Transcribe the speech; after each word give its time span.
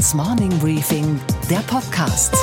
Handelsblatts 0.00 0.14
Morning 0.14 0.58
Briefing, 0.60 1.20
der 1.50 1.58
Podcast. 1.58 2.34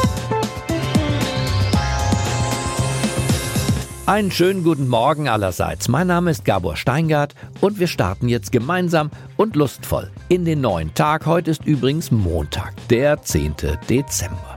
Einen 4.06 4.30
schönen 4.30 4.64
guten 4.64 4.88
Morgen 4.88 5.28
allerseits. 5.28 5.88
Mein 5.88 6.06
Name 6.06 6.30
ist 6.30 6.46
Gabor 6.46 6.76
Steingart 6.76 7.34
und 7.60 7.80
wir 7.80 7.88
starten 7.88 8.30
jetzt 8.30 8.52
gemeinsam 8.52 9.10
und 9.38 9.56
lustvoll 9.56 10.12
in 10.30 10.46
den 10.46 10.62
neuen 10.62 10.94
Tag. 10.94 11.26
Heute 11.26 11.50
ist 11.50 11.66
übrigens 11.66 12.12
Montag, 12.12 12.76
der 12.90 13.24
10. 13.24 13.56
Dezember. 13.90 14.56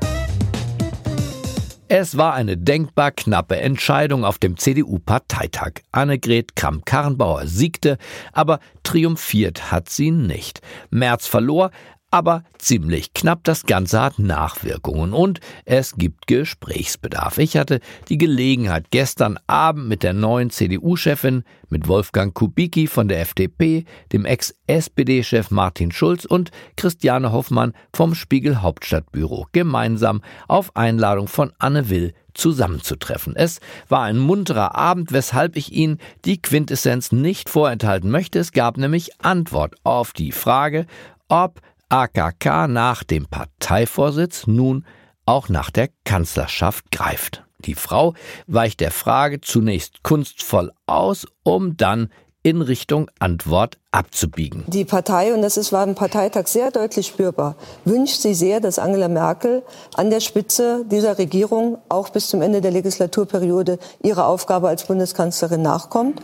Es 1.93 2.17
war 2.17 2.35
eine 2.35 2.57
denkbar 2.57 3.11
knappe 3.11 3.57
Entscheidung 3.57 4.25
auf 4.25 4.39
dem 4.39 4.57
CDU-Parteitag. 4.57 5.73
Annegret 5.91 6.55
Kramp-Karrenbauer 6.55 7.47
siegte, 7.47 7.99
aber 8.33 8.61
triumphiert 8.85 9.73
hat 9.73 9.89
sie 9.89 10.13
nicht. 10.13 10.61
Merz 10.91 11.27
verlor, 11.27 11.73
aber 12.11 12.45
ziemlich 12.59 13.15
knapp. 13.15 13.45
Das 13.45 13.67
Ganze 13.67 14.01
hat 14.01 14.19
Nachwirkungen 14.19 15.13
und 15.13 15.41
es 15.65 15.95
gibt 15.95 16.27
Gesprächsbedarf. 16.27 17.39
Ich 17.39 17.57
hatte 17.57 17.81
die 18.09 18.19
Gelegenheit, 18.19 18.87
gestern 18.91 19.39
Abend 19.47 19.89
mit 19.89 20.03
der 20.03 20.13
neuen 20.13 20.51
CDU-Chefin, 20.51 21.45
mit 21.69 21.87
Wolfgang 21.89 22.35
Kubicki 22.35 22.87
von 22.87 23.09
der 23.09 23.21
FDP, 23.21 23.85
dem 24.13 24.25
Ex-SPD-Chef 24.25 25.51
Martin 25.51 25.93
Schulz 25.93 26.25
und 26.25 26.51
Christiane 26.77 27.33
Hoffmann 27.33 27.75
vom 27.93 28.15
Spiegel 28.15 28.61
Hauptstadtbüro 28.61 29.47
gemeinsam 29.53 30.23
auf 30.49 30.77
Einladung 30.77 31.29
von 31.29 31.53
Anne 31.59 31.89
Will 31.89 32.15
zusammenzutreffen. 32.35 33.37
Es 33.37 33.61
war 33.89 34.03
ein 34.03 34.19
munterer 34.19 34.75
Abend, 34.75 35.13
weshalb 35.13 35.57
ich 35.57 35.73
Ihnen 35.73 35.99
die 36.25 36.41
Quintessenz 36.41 37.13
nicht 37.13 37.49
vorenthalten 37.49 38.11
möchte. 38.11 38.39
Es 38.39 38.53
gab 38.53 38.77
nämlich 38.77 39.21
Antwort 39.21 39.75
auf 39.85 40.13
die 40.13 40.33
Frage, 40.33 40.87
ob 41.29 41.61
AKK 41.91 42.69
nach 42.69 43.03
dem 43.03 43.27
Parteivorsitz 43.27 44.47
nun 44.47 44.87
auch 45.27 45.49
nach 45.49 45.71
der 45.71 45.91
Kanzlerschaft 46.05 46.93
greift. 46.93 47.45
Die 47.59 47.75
Frau 47.75 48.15
weicht 48.47 48.79
der 48.79 48.93
Frage 48.93 49.41
zunächst 49.41 50.05
kunstvoll 50.05 50.71
aus, 50.87 51.27
um 51.43 51.77
dann 51.77 52.09
in 52.45 52.63
Richtung 52.63 53.11
Antwort 53.19 53.80
abzubiegen. 53.93 54.63
Die 54.69 54.85
Partei, 54.85 55.35
und 55.35 55.43
das 55.43 55.57
ist, 55.57 55.73
war 55.73 55.83
im 55.83 55.97
Parteitag 55.97 56.47
sehr 56.47 56.71
deutlich 56.71 57.09
spürbar, 57.09 57.57
wünscht 57.85 58.21
sie 58.21 58.35
sehr, 58.35 58.61
dass 58.61 58.79
Angela 58.79 59.09
Merkel 59.09 59.65
an 59.95 60.11
der 60.11 60.21
Spitze 60.21 60.85
dieser 60.89 61.19
Regierung 61.19 61.79
auch 61.89 62.11
bis 62.11 62.29
zum 62.29 62.41
Ende 62.41 62.61
der 62.61 62.71
Legislaturperiode 62.71 63.81
ihrer 64.01 64.29
Aufgabe 64.29 64.69
als 64.69 64.85
Bundeskanzlerin 64.85 65.63
nachkommt. 65.63 66.21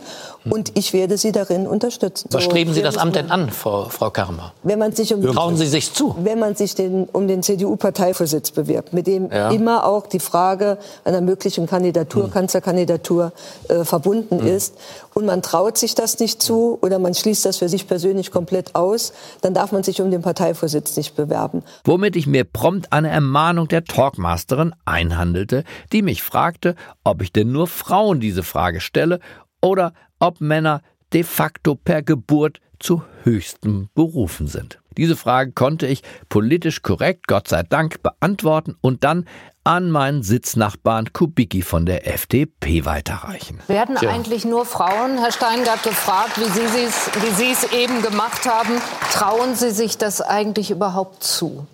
Und 0.49 0.77
ich 0.77 0.93
werde 0.93 1.17
sie 1.17 1.33
darin 1.33 1.67
unterstützen. 1.67 2.29
Was 2.31 2.45
streben 2.45 2.73
Sie 2.73 2.81
das 2.81 2.95
Amt 2.95 3.17
denn 3.17 3.29
an, 3.31 3.49
Frau, 3.49 3.89
Frau 3.89 4.11
Karmer? 4.11 4.53
Wenn 4.63 4.79
man 4.79 4.93
sich 4.93 5.13
um 5.13 5.21
Trauen 5.21 5.57
Sie 5.57 5.67
sich 5.67 5.93
zu? 5.93 6.15
Wenn 6.23 6.39
man 6.39 6.55
sich 6.55 6.73
den, 6.73 7.03
um 7.11 7.27
den 7.27 7.43
CDU-Parteivorsitz 7.43 8.51
bewirbt, 8.51 8.93
mit 8.93 9.07
dem 9.07 9.29
ja. 9.29 9.51
immer 9.51 9.85
auch 9.85 10.07
die 10.07 10.21
Frage 10.21 10.77
einer 11.03 11.19
möglichen 11.19 11.67
Kandidatur, 11.67 12.25
hm. 12.25 12.31
Kanzlerkandidatur 12.31 13.33
äh, 13.67 13.83
verbunden 13.83 14.39
hm. 14.39 14.47
ist. 14.47 14.75
Und 15.13 15.25
man 15.25 15.41
traut 15.41 15.77
sich 15.77 15.95
das 15.95 16.19
nicht 16.19 16.41
zu 16.41 16.77
oder 16.81 16.99
man 16.99 17.13
schließt 17.13 17.43
das 17.43 17.56
für 17.57 17.69
sich 17.69 17.87
persönlich 17.87 18.31
komplett 18.31 18.75
aus, 18.75 19.13
dann 19.41 19.53
darf 19.53 19.71
man 19.71 19.83
sich 19.83 20.01
um 20.01 20.11
den 20.11 20.21
Parteivorsitz 20.21 20.95
nicht 20.97 21.15
bewerben. 21.15 21.63
Womit 21.83 22.15
ich 22.15 22.27
mir 22.27 22.43
prompt 22.43 22.91
eine 22.93 23.09
Ermahnung 23.09 23.67
der 23.67 23.83
Talkmasterin 23.83 24.73
einhandelte, 24.85 25.63
die 25.91 26.01
mich 26.01 26.23
fragte, 26.23 26.75
ob 27.03 27.21
ich 27.21 27.31
denn 27.31 27.51
nur 27.51 27.67
Frauen 27.67 28.19
diese 28.19 28.43
Frage 28.43 28.81
stelle 28.81 29.19
oder 29.61 29.93
ob 30.19 30.41
Männer 30.41 30.81
de 31.13 31.23
facto 31.23 31.75
per 31.75 32.01
Geburt 32.01 32.59
zu 32.79 33.01
höchsten 33.23 33.89
Berufen 33.95 34.47
sind. 34.47 34.79
Diese 34.97 35.15
Frage 35.15 35.51
konnte 35.51 35.87
ich 35.87 36.01
politisch 36.27 36.81
korrekt, 36.81 37.27
Gott 37.27 37.47
sei 37.47 37.63
Dank, 37.63 38.01
beantworten 38.01 38.75
und 38.81 39.03
dann 39.03 39.25
an 39.67 39.91
meinen 39.91 40.23
Sitznachbarn 40.23 41.11
Kubicki 41.11 41.61
von 41.61 41.85
der 41.85 42.07
FDP 42.07 42.85
weiterreichen. 42.85 43.59
Werden 43.67 43.97
Tja. 43.97 44.11
eigentlich 44.11 44.45
nur 44.45 44.65
Frauen, 44.65 45.17
Herr 45.17 45.33
Steingart, 45.33 45.83
gefragt, 45.83 46.37
wie 46.37 47.35
Sie 47.35 47.51
es 47.51 47.73
eben 47.73 48.01
gemacht 48.01 48.45
haben? 48.45 48.81
Trauen 49.11 49.55
Sie 49.55 49.71
sich 49.71 49.97
das 49.97 50.21
eigentlich 50.21 50.71
überhaupt 50.71 51.21
zu? 51.21 51.67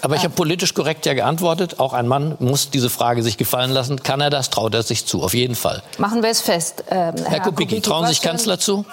Aber 0.00 0.16
ich 0.16 0.24
habe 0.24 0.32
politisch 0.32 0.72
korrekt 0.72 1.04
ja 1.04 1.12
geantwortet. 1.12 1.80
Auch 1.80 1.92
ein 1.92 2.08
Mann 2.08 2.36
muss 2.38 2.70
diese 2.70 2.88
Frage 2.88 3.22
sich 3.22 3.36
gefallen 3.36 3.72
lassen. 3.72 4.02
Kann 4.02 4.22
er 4.22 4.30
das? 4.30 4.48
Traut 4.48 4.72
er 4.72 4.82
sich 4.82 5.04
zu? 5.04 5.22
Auf 5.22 5.34
jeden 5.34 5.54
Fall. 5.54 5.82
Machen 5.98 6.22
wir 6.22 6.30
es 6.30 6.40
fest. 6.40 6.84
Ähm, 6.88 7.14
Herr, 7.14 7.30
Herr 7.30 7.40
Kubicki, 7.40 7.74
Kubicki, 7.74 7.82
trauen 7.82 8.06
Sie 8.06 8.14
sich 8.14 8.22
Kanzler 8.22 8.58
zu? 8.58 8.86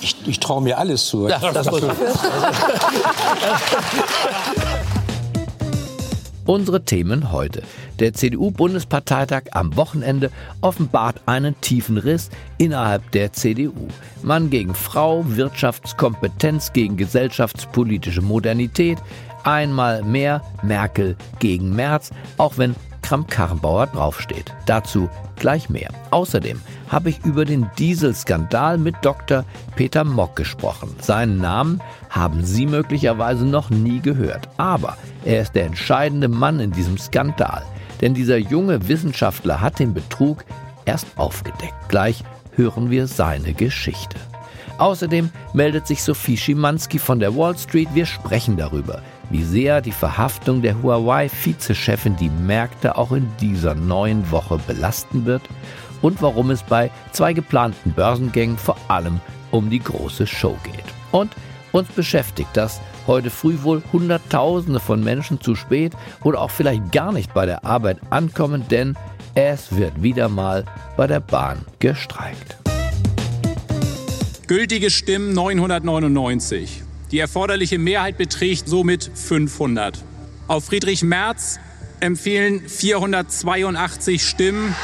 Ich, 0.00 0.16
ich 0.26 0.40
traue 0.40 0.62
mir 0.62 0.78
alles 0.78 1.06
zu. 1.06 1.28
Ja, 1.28 1.38
das 1.52 1.68
Unsere 6.46 6.84
Themen 6.84 7.32
heute. 7.32 7.62
Der 8.00 8.12
CDU-Bundesparteitag 8.12 9.44
am 9.52 9.76
Wochenende 9.76 10.30
offenbart 10.60 11.22
einen 11.24 11.58
tiefen 11.62 11.96
Riss 11.96 12.28
innerhalb 12.58 13.10
der 13.12 13.32
CDU. 13.32 13.88
Mann 14.22 14.50
gegen 14.50 14.74
Frau, 14.74 15.24
Wirtschaftskompetenz 15.26 16.74
gegen 16.74 16.98
gesellschaftspolitische 16.98 18.20
Modernität. 18.20 18.98
Einmal 19.42 20.02
mehr 20.02 20.42
Merkel 20.62 21.16
gegen 21.38 21.74
Merz, 21.74 22.10
auch 22.36 22.58
wenn 22.58 22.74
Kramp-Karrenbauer 23.04 23.88
draufsteht. 23.88 24.54
Dazu 24.64 25.10
gleich 25.36 25.68
mehr. 25.68 25.90
Außerdem 26.10 26.58
habe 26.88 27.10
ich 27.10 27.22
über 27.22 27.44
den 27.44 27.70
Dieselskandal 27.78 28.78
mit 28.78 28.94
Dr. 29.02 29.44
Peter 29.76 30.04
Mock 30.04 30.36
gesprochen. 30.36 30.88
Seinen 31.02 31.38
Namen 31.38 31.82
haben 32.08 32.44
Sie 32.44 32.64
möglicherweise 32.64 33.44
noch 33.44 33.68
nie 33.68 34.00
gehört, 34.00 34.48
aber 34.56 34.96
er 35.22 35.42
ist 35.42 35.54
der 35.54 35.66
entscheidende 35.66 36.28
Mann 36.28 36.60
in 36.60 36.72
diesem 36.72 36.96
Skandal. 36.96 37.62
Denn 38.00 38.14
dieser 38.14 38.38
junge 38.38 38.88
Wissenschaftler 38.88 39.60
hat 39.60 39.78
den 39.78 39.92
Betrug 39.92 40.44
erst 40.86 41.06
aufgedeckt. 41.16 41.74
Gleich 41.88 42.24
hören 42.56 42.90
wir 42.90 43.06
seine 43.06 43.52
Geschichte. 43.52 44.16
Außerdem 44.78 45.30
meldet 45.52 45.86
sich 45.86 46.02
Sophie 46.02 46.38
Schimanski 46.38 46.98
von 46.98 47.20
der 47.20 47.36
Wall 47.36 47.56
Street. 47.58 47.88
Wir 47.92 48.06
sprechen 48.06 48.56
darüber, 48.56 49.02
wie 49.30 49.42
sehr 49.42 49.80
die 49.80 49.92
Verhaftung 49.92 50.62
der 50.62 50.82
Huawei-Vizechefin 50.82 52.16
die 52.16 52.30
Märkte 52.30 52.96
auch 52.96 53.12
in 53.12 53.28
dieser 53.40 53.74
neuen 53.74 54.30
Woche 54.30 54.58
belasten 54.66 55.24
wird 55.24 55.42
und 56.02 56.20
warum 56.22 56.50
es 56.50 56.62
bei 56.62 56.90
zwei 57.12 57.32
geplanten 57.32 57.92
Börsengängen 57.92 58.58
vor 58.58 58.76
allem 58.88 59.20
um 59.50 59.70
die 59.70 59.80
große 59.80 60.26
Show 60.26 60.56
geht. 60.64 60.84
Und 61.12 61.32
uns 61.72 61.88
beschäftigt 61.88 62.50
das 62.54 62.80
heute 63.06 63.30
früh 63.30 63.58
wohl 63.62 63.82
Hunderttausende 63.92 64.80
von 64.80 65.02
Menschen 65.02 65.40
zu 65.40 65.54
spät 65.54 65.92
oder 66.22 66.40
auch 66.40 66.50
vielleicht 66.50 66.92
gar 66.92 67.12
nicht 67.12 67.34
bei 67.34 67.46
der 67.46 67.64
Arbeit 67.64 67.98
ankommen, 68.10 68.64
denn 68.70 68.96
es 69.34 69.76
wird 69.76 70.02
wieder 70.02 70.28
mal 70.28 70.64
bei 70.96 71.06
der 71.06 71.20
Bahn 71.20 71.64
gestreikt. 71.80 72.56
Gültige 74.46 74.90
Stimmen 74.90 75.32
999. 75.32 76.83
Die 77.14 77.20
erforderliche 77.20 77.78
Mehrheit 77.78 78.18
beträgt 78.18 78.68
somit 78.68 79.08
500. 79.14 80.02
Auf 80.48 80.64
Friedrich 80.64 81.04
Merz 81.04 81.60
empfehlen 82.00 82.68
482 82.68 84.20
Stimmen. 84.20 84.74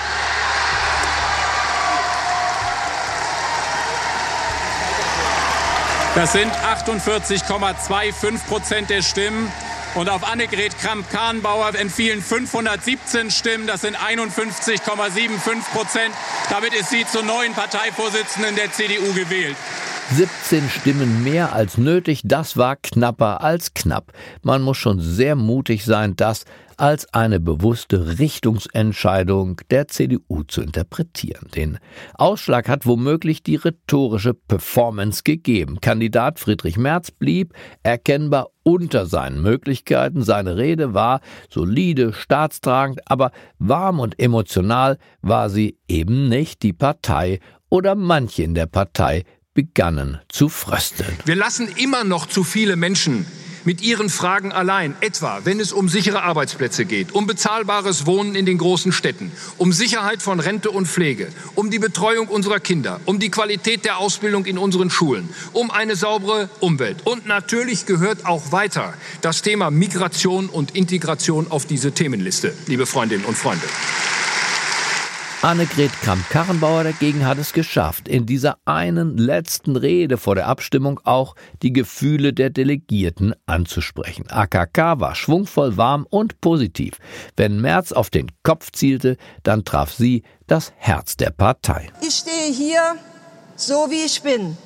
Das 6.14 6.30
sind 6.30 6.52
48,25 6.52 8.46
Prozent 8.46 8.90
der 8.90 9.02
Stimmen. 9.02 9.50
Und 9.96 10.08
auf 10.08 10.22
Annegret 10.22 10.78
Kramp-Karrenbauer 10.78 11.74
entfielen 11.74 12.22
517 12.22 13.32
Stimmen. 13.32 13.66
Das 13.66 13.80
sind 13.80 13.96
51,75 13.96 15.62
Prozent. 15.72 16.14
Damit 16.48 16.74
ist 16.74 16.90
sie 16.90 17.04
zur 17.10 17.24
neuen 17.24 17.54
Parteivorsitzenden 17.54 18.54
der 18.54 18.70
CDU 18.70 19.12
gewählt. 19.14 19.56
17 20.12 20.68
Stimmen 20.68 21.22
mehr 21.22 21.52
als 21.54 21.78
nötig, 21.78 22.22
das 22.24 22.56
war 22.56 22.74
knapper 22.74 23.42
als 23.44 23.74
knapp. 23.74 24.12
Man 24.42 24.60
muss 24.60 24.76
schon 24.76 24.98
sehr 24.98 25.36
mutig 25.36 25.84
sein, 25.84 26.16
das 26.16 26.46
als 26.76 27.14
eine 27.14 27.38
bewusste 27.38 28.18
Richtungsentscheidung 28.18 29.60
der 29.70 29.86
CDU 29.86 30.42
zu 30.42 30.62
interpretieren. 30.62 31.46
Den 31.54 31.78
Ausschlag 32.14 32.68
hat 32.68 32.86
womöglich 32.86 33.44
die 33.44 33.54
rhetorische 33.54 34.34
Performance 34.34 35.22
gegeben. 35.22 35.80
Kandidat 35.80 36.40
Friedrich 36.40 36.76
Merz 36.76 37.12
blieb 37.12 37.54
erkennbar 37.84 38.48
unter 38.64 39.06
seinen 39.06 39.40
Möglichkeiten. 39.42 40.22
Seine 40.22 40.56
Rede 40.56 40.92
war 40.92 41.20
solide, 41.50 42.12
staatstragend, 42.14 43.00
aber 43.04 43.30
warm 43.60 44.00
und 44.00 44.18
emotional 44.18 44.98
war 45.22 45.50
sie 45.50 45.78
eben 45.86 46.28
nicht. 46.28 46.64
Die 46.64 46.72
Partei 46.72 47.38
oder 47.68 47.94
manche 47.94 48.42
in 48.42 48.54
der 48.54 48.66
Partei 48.66 49.24
begannen 49.54 50.20
zu 50.28 50.48
frösteln. 50.48 51.16
Wir 51.24 51.36
lassen 51.36 51.68
immer 51.76 52.04
noch 52.04 52.26
zu 52.26 52.44
viele 52.44 52.76
Menschen 52.76 53.26
mit 53.64 53.82
Ihren 53.82 54.08
Fragen 54.08 54.52
allein, 54.52 54.94
etwa 55.00 55.40
wenn 55.44 55.60
es 55.60 55.72
um 55.72 55.88
sichere 55.88 56.22
Arbeitsplätze 56.22 56.84
geht, 56.84 57.12
um 57.12 57.26
bezahlbares 57.26 58.06
Wohnen 58.06 58.34
in 58.34 58.46
den 58.46 58.58
großen 58.58 58.92
Städten, 58.92 59.30
um 59.58 59.72
Sicherheit 59.72 60.22
von 60.22 60.40
Rente 60.40 60.70
und 60.70 60.86
Pflege, 60.86 61.28
um 61.54 61.70
die 61.70 61.78
Betreuung 61.78 62.28
unserer 62.28 62.60
Kinder, 62.60 63.00
um 63.04 63.18
die 63.18 63.30
Qualität 63.30 63.84
der 63.84 63.98
Ausbildung 63.98 64.46
in 64.46 64.58
unseren 64.58 64.90
Schulen, 64.90 65.28
um 65.52 65.70
eine 65.70 65.96
saubere 65.96 66.48
Umwelt. 66.60 66.98
Und 67.04 67.26
natürlich 67.26 67.86
gehört 67.86 68.26
auch 68.26 68.52
weiter 68.52 68.94
das 69.20 69.42
Thema 69.42 69.70
Migration 69.70 70.48
und 70.48 70.74
Integration 70.74 71.50
auf 71.50 71.66
diese 71.66 71.92
Themenliste, 71.92 72.54
liebe 72.66 72.86
Freundinnen 72.86 73.24
und 73.24 73.36
Freunde. 73.36 73.66
Annegret 75.42 75.90
Kramp-Karrenbauer 76.02 76.84
dagegen 76.84 77.24
hat 77.24 77.38
es 77.38 77.54
geschafft, 77.54 78.08
in 78.08 78.26
dieser 78.26 78.58
einen 78.66 79.16
letzten 79.16 79.74
Rede 79.74 80.18
vor 80.18 80.34
der 80.34 80.46
Abstimmung 80.46 81.00
auch 81.04 81.34
die 81.62 81.72
Gefühle 81.72 82.34
der 82.34 82.50
Delegierten 82.50 83.34
anzusprechen. 83.46 84.26
AKK 84.28 85.00
war 85.00 85.14
schwungvoll, 85.14 85.78
warm 85.78 86.06
und 86.10 86.42
positiv. 86.42 86.98
Wenn 87.38 87.58
Merz 87.58 87.92
auf 87.92 88.10
den 88.10 88.26
Kopf 88.42 88.70
zielte, 88.72 89.16
dann 89.42 89.64
traf 89.64 89.94
sie 89.94 90.24
das 90.46 90.74
Herz 90.76 91.16
der 91.16 91.30
Partei. 91.30 91.88
Ich 92.02 92.16
stehe 92.16 92.52
hier 92.52 92.96
so, 93.56 93.86
wie 93.88 94.04
ich 94.04 94.20
bin 94.20 94.58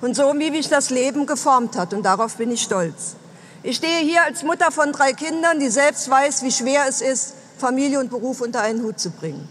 und 0.00 0.16
so, 0.16 0.32
wie 0.38 0.50
mich 0.50 0.70
das 0.70 0.88
Leben 0.88 1.26
geformt 1.26 1.76
hat 1.76 1.92
und 1.92 2.04
darauf 2.04 2.38
bin 2.38 2.50
ich 2.50 2.62
stolz. 2.62 3.16
Ich 3.62 3.76
stehe 3.76 3.98
hier 3.98 4.24
als 4.24 4.42
Mutter 4.44 4.72
von 4.72 4.92
drei 4.92 5.12
Kindern, 5.12 5.60
die 5.60 5.68
selbst 5.68 6.08
weiß, 6.08 6.42
wie 6.42 6.52
schwer 6.52 6.86
es 6.88 7.02
ist, 7.02 7.34
Familie 7.58 8.00
und 8.00 8.08
Beruf 8.08 8.40
unter 8.40 8.62
einen 8.62 8.82
Hut 8.82 8.98
zu 8.98 9.10
bringen. 9.10 9.46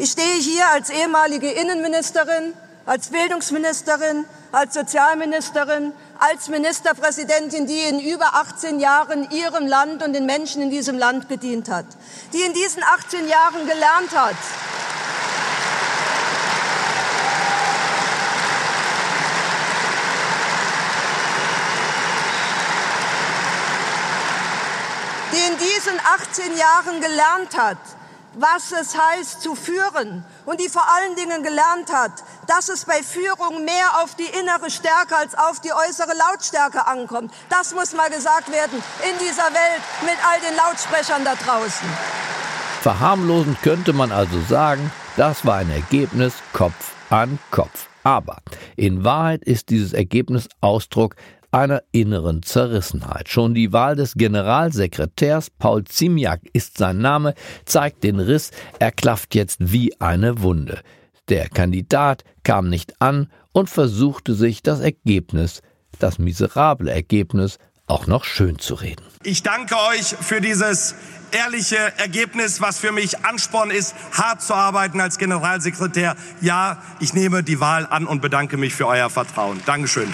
Ich 0.00 0.12
stehe 0.12 0.36
hier 0.36 0.64
als 0.70 0.90
ehemalige 0.90 1.50
Innenministerin, 1.50 2.54
als 2.86 3.08
Bildungsministerin, 3.08 4.26
als 4.52 4.74
Sozialministerin, 4.74 5.92
als 6.20 6.46
Ministerpräsidentin, 6.46 7.66
die 7.66 7.80
in 7.80 7.98
über 7.98 8.36
18 8.36 8.78
Jahren 8.78 9.28
ihrem 9.32 9.66
Land 9.66 10.04
und 10.04 10.12
den 10.12 10.24
Menschen 10.24 10.62
in 10.62 10.70
diesem 10.70 10.98
Land 10.98 11.28
gedient 11.28 11.68
hat, 11.68 11.86
die 12.32 12.42
in 12.42 12.52
diesen 12.52 12.84
18 12.84 13.26
Jahren 13.26 13.66
gelernt 13.66 14.14
hat, 14.14 14.36
die 25.32 25.50
in 25.50 25.58
diesen 25.58 25.98
18 25.98 26.56
Jahren 26.56 27.00
gelernt 27.00 27.56
hat, 27.56 27.97
was 28.40 28.72
es 28.72 28.96
heißt 28.96 29.42
zu 29.42 29.54
führen 29.54 30.24
und 30.46 30.60
die 30.60 30.68
vor 30.68 30.84
allen 30.94 31.16
Dingen 31.16 31.42
gelernt 31.42 31.92
hat, 31.92 32.12
dass 32.46 32.68
es 32.68 32.84
bei 32.84 33.02
Führung 33.02 33.64
mehr 33.64 34.02
auf 34.02 34.14
die 34.14 34.38
innere 34.38 34.70
Stärke 34.70 35.16
als 35.16 35.34
auf 35.34 35.60
die 35.60 35.72
äußere 35.72 36.12
Lautstärke 36.16 36.86
ankommt. 36.86 37.32
Das 37.50 37.74
muss 37.74 37.94
mal 37.94 38.10
gesagt 38.10 38.50
werden 38.52 38.82
in 39.02 39.18
dieser 39.18 39.48
Welt 39.52 39.82
mit 40.02 40.16
all 40.26 40.40
den 40.40 40.56
Lautsprechern 40.56 41.24
da 41.24 41.34
draußen. 41.34 41.88
Verharmlosend 42.82 43.60
könnte 43.62 43.92
man 43.92 44.12
also 44.12 44.40
sagen, 44.48 44.92
das 45.16 45.44
war 45.44 45.56
ein 45.56 45.70
Ergebnis 45.70 46.34
Kopf 46.52 46.92
an 47.10 47.38
Kopf. 47.50 47.88
Aber 48.04 48.38
in 48.76 49.04
Wahrheit 49.04 49.42
ist 49.44 49.68
dieses 49.70 49.92
Ergebnis 49.92 50.48
Ausdruck 50.60 51.16
einer 51.50 51.82
inneren 51.92 52.42
Zerrissenheit. 52.42 53.28
Schon 53.28 53.54
die 53.54 53.72
Wahl 53.72 53.96
des 53.96 54.14
Generalsekretärs 54.14 55.50
Paul 55.50 55.84
Ziemiak 55.84 56.40
ist 56.52 56.78
sein 56.78 56.98
Name, 56.98 57.34
zeigt 57.64 58.04
den 58.04 58.20
Riss, 58.20 58.50
er 58.78 58.92
klafft 58.92 59.34
jetzt 59.34 59.72
wie 59.72 59.98
eine 60.00 60.42
Wunde. 60.42 60.80
Der 61.28 61.48
Kandidat 61.48 62.24
kam 62.42 62.68
nicht 62.68 63.00
an 63.00 63.30
und 63.52 63.68
versuchte 63.68 64.34
sich 64.34 64.62
das 64.62 64.80
Ergebnis, 64.80 65.62
das 65.98 66.18
miserable 66.18 66.90
Ergebnis, 66.90 67.58
auch 67.86 68.06
noch 68.06 68.24
schön 68.24 68.58
zu 68.58 68.74
reden. 68.74 69.02
Ich 69.22 69.42
danke 69.42 69.74
euch 69.90 70.14
für 70.20 70.40
dieses 70.40 70.94
ehrliche 71.32 71.76
Ergebnis, 71.98 72.60
was 72.60 72.78
für 72.78 72.92
mich 72.92 73.24
Ansporn 73.24 73.70
ist, 73.70 73.94
hart 74.12 74.42
zu 74.42 74.54
arbeiten 74.54 75.00
als 75.00 75.18
Generalsekretär. 75.18 76.16
Ja, 76.40 76.82
ich 77.00 77.14
nehme 77.14 77.42
die 77.42 77.60
Wahl 77.60 77.86
an 77.86 78.06
und 78.06 78.20
bedanke 78.20 78.56
mich 78.56 78.74
für 78.74 78.86
euer 78.86 79.10
Vertrauen. 79.10 79.60
Dankeschön. 79.66 80.12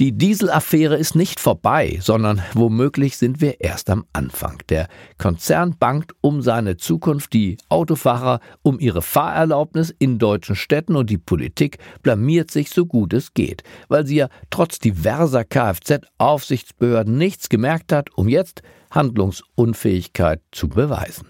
Die 0.00 0.12
Dieselaffäre 0.12 0.96
ist 0.96 1.14
nicht 1.14 1.40
vorbei, 1.40 1.98
sondern 2.00 2.40
womöglich 2.54 3.18
sind 3.18 3.42
wir 3.42 3.60
erst 3.60 3.90
am 3.90 4.06
Anfang. 4.14 4.56
Der 4.70 4.88
Konzern 5.18 5.76
bangt 5.78 6.12
um 6.22 6.40
seine 6.40 6.78
Zukunft, 6.78 7.34
die 7.34 7.58
Autofahrer 7.68 8.40
um 8.62 8.80
ihre 8.80 9.02
Fahrerlaubnis 9.02 9.94
in 9.98 10.18
deutschen 10.18 10.56
Städten 10.56 10.96
und 10.96 11.10
die 11.10 11.18
Politik 11.18 11.76
blamiert 12.02 12.50
sich 12.50 12.70
so 12.70 12.86
gut 12.86 13.12
es 13.12 13.34
geht, 13.34 13.62
weil 13.88 14.06
sie 14.06 14.16
ja 14.16 14.28
trotz 14.48 14.78
diverser 14.78 15.44
Kfz-Aufsichtsbehörden 15.44 17.18
nichts 17.18 17.50
gemerkt 17.50 17.92
hat, 17.92 18.08
um 18.16 18.26
jetzt 18.26 18.62
Handlungsunfähigkeit 18.90 20.40
zu 20.50 20.70
beweisen. 20.70 21.26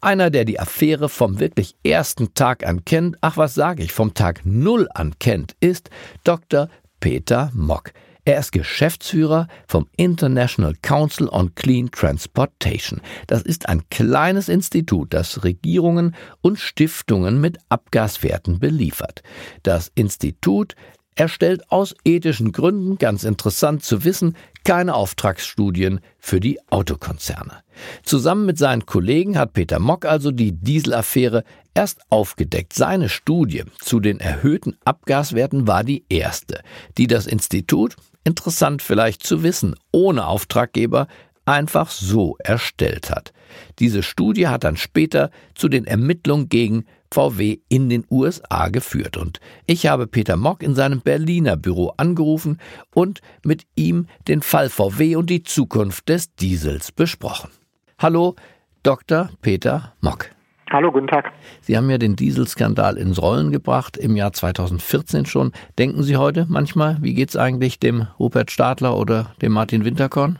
Einer, 0.00 0.30
der 0.30 0.44
die 0.44 0.60
Affäre 0.60 1.08
vom 1.08 1.40
wirklich 1.40 1.74
ersten 1.82 2.34
Tag 2.34 2.64
an 2.64 2.84
kennt, 2.84 3.16
ach 3.22 3.36
was 3.36 3.54
sage 3.54 3.82
ich, 3.82 3.92
vom 3.92 4.14
Tag 4.14 4.42
Null 4.44 4.88
an 4.94 5.14
kennt, 5.18 5.56
ist 5.58 5.90
Dr. 6.22 6.68
Peter 7.04 7.50
Mock. 7.52 7.92
Er 8.24 8.38
ist 8.38 8.50
Geschäftsführer 8.50 9.46
vom 9.68 9.86
International 9.98 10.72
Council 10.80 11.28
on 11.28 11.54
Clean 11.54 11.90
Transportation. 11.90 13.02
Das 13.26 13.42
ist 13.42 13.68
ein 13.68 13.82
kleines 13.90 14.48
Institut, 14.48 15.12
das 15.12 15.44
Regierungen 15.44 16.16
und 16.40 16.58
Stiftungen 16.58 17.42
mit 17.42 17.58
Abgaswerten 17.68 18.58
beliefert. 18.58 19.22
Das 19.62 19.92
Institut 19.94 20.76
erstellt 21.14 21.70
aus 21.70 21.94
ethischen 22.04 22.52
Gründen, 22.52 22.98
ganz 22.98 23.24
interessant 23.24 23.82
zu 23.82 24.04
wissen, 24.04 24.36
keine 24.64 24.94
Auftragsstudien 24.94 26.00
für 26.18 26.40
die 26.40 26.58
Autokonzerne. 26.70 27.62
Zusammen 28.02 28.46
mit 28.46 28.58
seinen 28.58 28.86
Kollegen 28.86 29.38
hat 29.38 29.52
Peter 29.52 29.78
Mock 29.78 30.04
also 30.04 30.30
die 30.30 30.52
Dieselaffäre 30.52 31.44
erst 31.74 32.00
aufgedeckt. 32.08 32.72
Seine 32.72 33.08
Studie 33.08 33.64
zu 33.80 34.00
den 34.00 34.20
erhöhten 34.20 34.76
Abgaswerten 34.84 35.66
war 35.66 35.84
die 35.84 36.04
erste, 36.08 36.60
die 36.96 37.06
das 37.06 37.26
Institut, 37.26 37.96
interessant 38.24 38.80
vielleicht 38.80 39.22
zu 39.22 39.42
wissen, 39.42 39.74
ohne 39.92 40.26
Auftraggeber 40.26 41.08
einfach 41.44 41.90
so 41.90 42.36
erstellt 42.38 43.10
hat. 43.10 43.32
Diese 43.78 44.02
Studie 44.02 44.48
hat 44.48 44.64
dann 44.64 44.76
später 44.76 45.30
zu 45.54 45.68
den 45.68 45.86
Ermittlungen 45.86 46.48
gegen 46.48 46.84
VW 47.12 47.58
in 47.68 47.88
den 47.88 48.04
USA 48.10 48.68
geführt. 48.68 49.16
Und 49.16 49.38
ich 49.66 49.86
habe 49.86 50.06
Peter 50.06 50.36
Mock 50.36 50.62
in 50.62 50.74
seinem 50.74 51.00
Berliner 51.00 51.56
Büro 51.56 51.92
angerufen 51.96 52.58
und 52.92 53.20
mit 53.44 53.66
ihm 53.76 54.06
den 54.26 54.42
Fall 54.42 54.68
VW 54.68 55.16
und 55.16 55.30
die 55.30 55.44
Zukunft 55.44 56.08
des 56.08 56.34
Diesels 56.34 56.90
besprochen. 56.90 57.50
Hallo, 57.98 58.34
Dr. 58.82 59.30
Peter 59.42 59.94
Mock. 60.00 60.30
Hallo, 60.70 60.90
guten 60.90 61.06
Tag. 61.06 61.30
Sie 61.60 61.76
haben 61.76 61.88
ja 61.88 61.98
den 61.98 62.16
Dieselskandal 62.16 62.96
ins 62.96 63.22
Rollen 63.22 63.52
gebracht, 63.52 63.96
im 63.96 64.16
Jahr 64.16 64.32
2014 64.32 65.24
schon. 65.24 65.52
Denken 65.78 66.02
Sie 66.02 66.16
heute 66.16 66.46
manchmal, 66.48 66.96
wie 67.00 67.14
geht 67.14 67.28
es 67.28 67.36
eigentlich 67.36 67.78
dem 67.78 68.08
Rupert 68.18 68.50
Stadler 68.50 68.96
oder 68.96 69.34
dem 69.40 69.52
Martin 69.52 69.84
Winterkorn? 69.84 70.38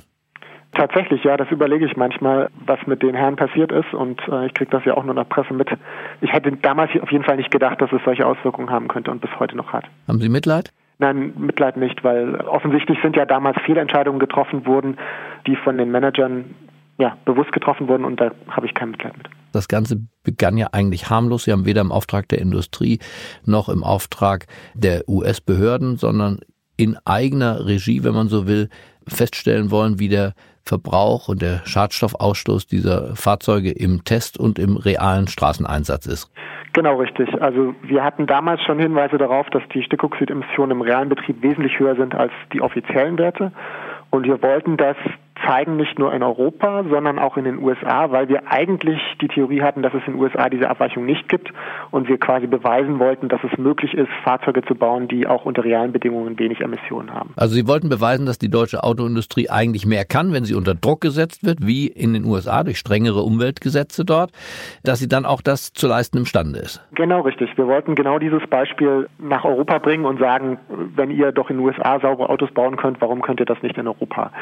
Tatsächlich, 0.74 1.22
ja, 1.24 1.36
das 1.36 1.50
überlege 1.50 1.86
ich 1.86 1.96
manchmal, 1.96 2.50
was 2.66 2.78
mit 2.86 3.02
den 3.02 3.14
Herren 3.14 3.36
passiert 3.36 3.70
ist 3.70 3.94
und 3.94 4.20
äh, 4.28 4.46
ich 4.46 4.54
kriege 4.54 4.70
das 4.70 4.84
ja 4.84 4.96
auch 4.96 5.02
nur 5.04 5.12
in 5.12 5.16
der 5.16 5.24
Presse 5.24 5.54
mit. 5.54 5.68
Ich 6.20 6.32
hätte 6.32 6.50
damals 6.52 6.90
auf 7.00 7.12
jeden 7.12 7.24
Fall 7.24 7.36
nicht 7.36 7.50
gedacht, 7.50 7.80
dass 7.80 7.92
es 7.92 8.00
solche 8.04 8.26
Auswirkungen 8.26 8.70
haben 8.70 8.88
könnte 8.88 9.10
und 9.10 9.20
bis 9.20 9.30
heute 9.38 9.56
noch 9.56 9.72
hat. 9.72 9.84
Haben 10.08 10.20
Sie 10.20 10.28
Mitleid? 10.28 10.72
Nein, 10.98 11.32
Mitleid 11.36 11.76
nicht, 11.76 12.02
weil 12.04 12.36
offensichtlich 12.42 12.98
sind 13.02 13.16
ja 13.16 13.24
damals 13.24 13.56
Fehlentscheidungen 13.64 14.18
getroffen 14.18 14.66
worden, 14.66 14.96
die 15.46 15.56
von 15.56 15.78
den 15.78 15.90
Managern 15.90 16.54
ja, 16.98 17.16
bewusst 17.24 17.52
getroffen 17.52 17.88
wurden 17.88 18.04
und 18.04 18.20
da 18.20 18.30
habe 18.48 18.66
ich 18.66 18.74
kein 18.74 18.90
Mitleid 18.90 19.16
mit. 19.16 19.28
Das 19.52 19.68
Ganze 19.68 19.98
begann 20.22 20.56
ja 20.56 20.68
eigentlich 20.72 21.10
harmlos. 21.10 21.44
Sie 21.44 21.52
haben 21.52 21.66
weder 21.66 21.80
im 21.80 21.92
Auftrag 21.92 22.28
der 22.28 22.40
Industrie 22.40 22.98
noch 23.44 23.68
im 23.68 23.84
Auftrag 23.84 24.46
der 24.74 25.08
US-Behörden, 25.08 25.96
sondern 25.96 26.40
in 26.76 26.96
eigener 27.04 27.66
Regie, 27.66 28.02
wenn 28.02 28.14
man 28.14 28.28
so 28.28 28.48
will, 28.48 28.68
feststellen 29.06 29.70
wollen, 29.70 29.98
wie 29.98 30.08
der 30.08 30.34
Verbrauch 30.64 31.28
und 31.28 31.42
der 31.42 31.60
Schadstoffausstoß 31.64 32.66
dieser 32.66 33.16
Fahrzeuge 33.16 33.70
im 33.70 34.04
Test 34.04 34.38
und 34.38 34.58
im 34.58 34.76
realen 34.76 35.28
Straßeneinsatz 35.28 36.06
ist. 36.06 36.30
Genau 36.72 36.96
richtig. 36.96 37.28
Also 37.40 37.74
wir 37.82 38.02
hatten 38.02 38.26
damals 38.26 38.62
schon 38.62 38.78
Hinweise 38.78 39.18
darauf, 39.18 39.48
dass 39.50 39.62
die 39.72 39.82
Stickoxidemissionen 39.82 40.78
im 40.78 40.82
realen 40.82 41.08
Betrieb 41.08 41.42
wesentlich 41.42 41.78
höher 41.78 41.94
sind 41.96 42.14
als 42.14 42.32
die 42.52 42.60
offiziellen 42.60 43.18
Werte. 43.18 43.52
Und 44.10 44.24
wir 44.24 44.42
wollten 44.42 44.76
das 44.76 44.96
zeigen, 45.46 45.76
nicht 45.76 45.98
nur 45.98 46.12
in 46.12 46.22
Europa, 46.22 46.84
sondern 46.88 47.18
auch 47.18 47.36
in 47.36 47.44
den 47.44 47.62
USA, 47.62 48.10
weil 48.10 48.28
wir 48.28 48.50
eigentlich 48.50 49.00
die 49.20 49.28
Theorie 49.28 49.62
hatten, 49.62 49.82
dass 49.82 49.94
es 49.94 50.02
in 50.06 50.14
den 50.14 50.22
USA 50.22 50.48
diese 50.48 50.68
Abweichung 50.68 51.04
nicht 51.06 51.28
gibt 51.28 51.52
und 51.90 52.08
wir 52.08 52.18
quasi 52.18 52.46
beweisen 52.46 52.98
wollten, 52.98 53.28
dass 53.28 53.40
es 53.44 53.56
möglich 53.58 53.94
ist, 53.94 54.08
Fahrzeuge 54.24 54.62
zu 54.62 54.74
bauen, 54.74 55.08
die 55.08 55.26
auch 55.26 55.44
unter 55.44 55.64
realen 55.64 55.92
Bedingungen 55.92 56.38
wenig 56.38 56.60
Emissionen 56.60 57.12
haben. 57.12 57.32
Also 57.36 57.54
Sie 57.54 57.66
wollten 57.66 57.88
beweisen, 57.88 58.26
dass 58.26 58.38
die 58.38 58.50
deutsche 58.50 58.82
Autoindustrie 58.82 59.48
eigentlich 59.50 59.86
mehr 59.86 60.04
kann, 60.04 60.32
wenn 60.32 60.44
sie 60.44 60.54
unter 60.54 60.74
Druck 60.74 61.00
gesetzt 61.00 61.44
wird, 61.44 61.66
wie 61.66 61.86
in 61.86 62.12
den 62.12 62.24
USA 62.24 62.62
durch 62.64 62.78
strengere 62.78 63.22
Umweltgesetze 63.22 64.04
dort, 64.04 64.30
dass 64.82 64.98
sie 64.98 65.08
dann 65.08 65.24
auch 65.24 65.40
das 65.40 65.72
zu 65.72 65.86
leisten 65.86 66.18
imstande 66.18 66.58
ist. 66.58 66.82
Genau 66.94 67.20
richtig. 67.20 67.56
Wir 67.56 67.66
wollten 67.66 67.94
genau 67.94 68.18
dieses 68.18 68.46
Beispiel 68.48 69.08
nach 69.18 69.44
Europa 69.44 69.78
bringen 69.78 70.04
und 70.04 70.18
sagen, 70.18 70.58
wenn 70.68 71.10
ihr 71.10 71.32
doch 71.32 71.50
in 71.50 71.58
den 71.58 71.66
USA 71.66 72.00
saubere 72.00 72.28
Autos 72.28 72.50
bauen 72.52 72.76
könnt, 72.76 73.00
warum 73.00 73.22
könnt 73.22 73.40
ihr 73.40 73.46
das 73.46 73.62
nicht 73.62 73.76
in 73.76 73.86
Europa? 73.86 74.32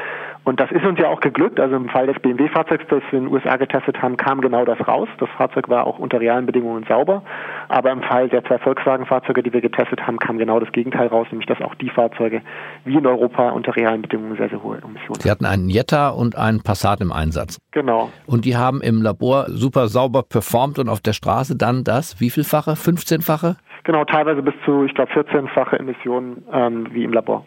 Und 0.44 0.60
das 0.60 0.70
ist 0.70 0.84
uns 0.92 1.00
ja 1.00 1.08
auch 1.08 1.20
geglückt. 1.20 1.58
Also 1.58 1.76
im 1.76 1.88
Fall 1.88 2.06
des 2.06 2.18
BMW-Fahrzeugs, 2.20 2.84
das 2.88 3.02
wir 3.10 3.18
in 3.18 3.24
den 3.26 3.32
USA 3.32 3.56
getestet 3.56 4.00
haben, 4.00 4.16
kam 4.16 4.40
genau 4.40 4.64
das 4.64 4.78
raus. 4.86 5.08
Das 5.18 5.28
Fahrzeug 5.36 5.68
war 5.68 5.86
auch 5.86 5.98
unter 5.98 6.20
realen 6.20 6.46
Bedingungen 6.46 6.84
sauber. 6.88 7.22
Aber 7.68 7.90
im 7.90 8.02
Fall 8.02 8.28
der 8.28 8.44
zwei 8.44 8.58
Volkswagen-Fahrzeuge, 8.58 9.42
die 9.42 9.52
wir 9.52 9.60
getestet 9.60 10.06
haben, 10.06 10.18
kam 10.18 10.38
genau 10.38 10.60
das 10.60 10.70
Gegenteil 10.72 11.08
raus, 11.08 11.26
nämlich 11.30 11.46
dass 11.46 11.60
auch 11.60 11.74
die 11.74 11.90
Fahrzeuge 11.90 12.42
wie 12.84 12.96
in 12.96 13.06
Europa 13.06 13.50
unter 13.50 13.74
realen 13.74 14.02
Bedingungen 14.02 14.36
sehr, 14.36 14.48
sehr 14.48 14.62
hohe 14.62 14.78
Emissionen 14.78 15.20
Sie 15.20 15.30
hatten 15.30 15.44
einen 15.44 15.68
Jetta 15.68 16.10
und 16.10 16.36
einen 16.36 16.62
Passat 16.62 17.00
im 17.00 17.12
Einsatz. 17.12 17.58
Genau. 17.72 18.10
Und 18.26 18.44
die 18.44 18.56
haben 18.56 18.80
im 18.80 19.02
Labor 19.02 19.46
super 19.48 19.88
sauber 19.88 20.22
performt 20.22 20.78
und 20.78 20.88
auf 20.88 21.00
der 21.00 21.12
Straße 21.12 21.56
dann 21.56 21.84
das, 21.84 22.20
wie 22.20 22.30
vielfache? 22.30 22.72
15-fache? 22.72 23.56
Genau, 23.84 24.04
teilweise 24.04 24.42
bis 24.42 24.54
zu, 24.64 24.84
ich 24.84 24.94
glaube, 24.94 25.12
14-fache 25.12 25.76
Emissionen 25.76 26.44
ähm, 26.52 26.86
wie 26.92 27.02
im 27.02 27.12
Labor. 27.12 27.44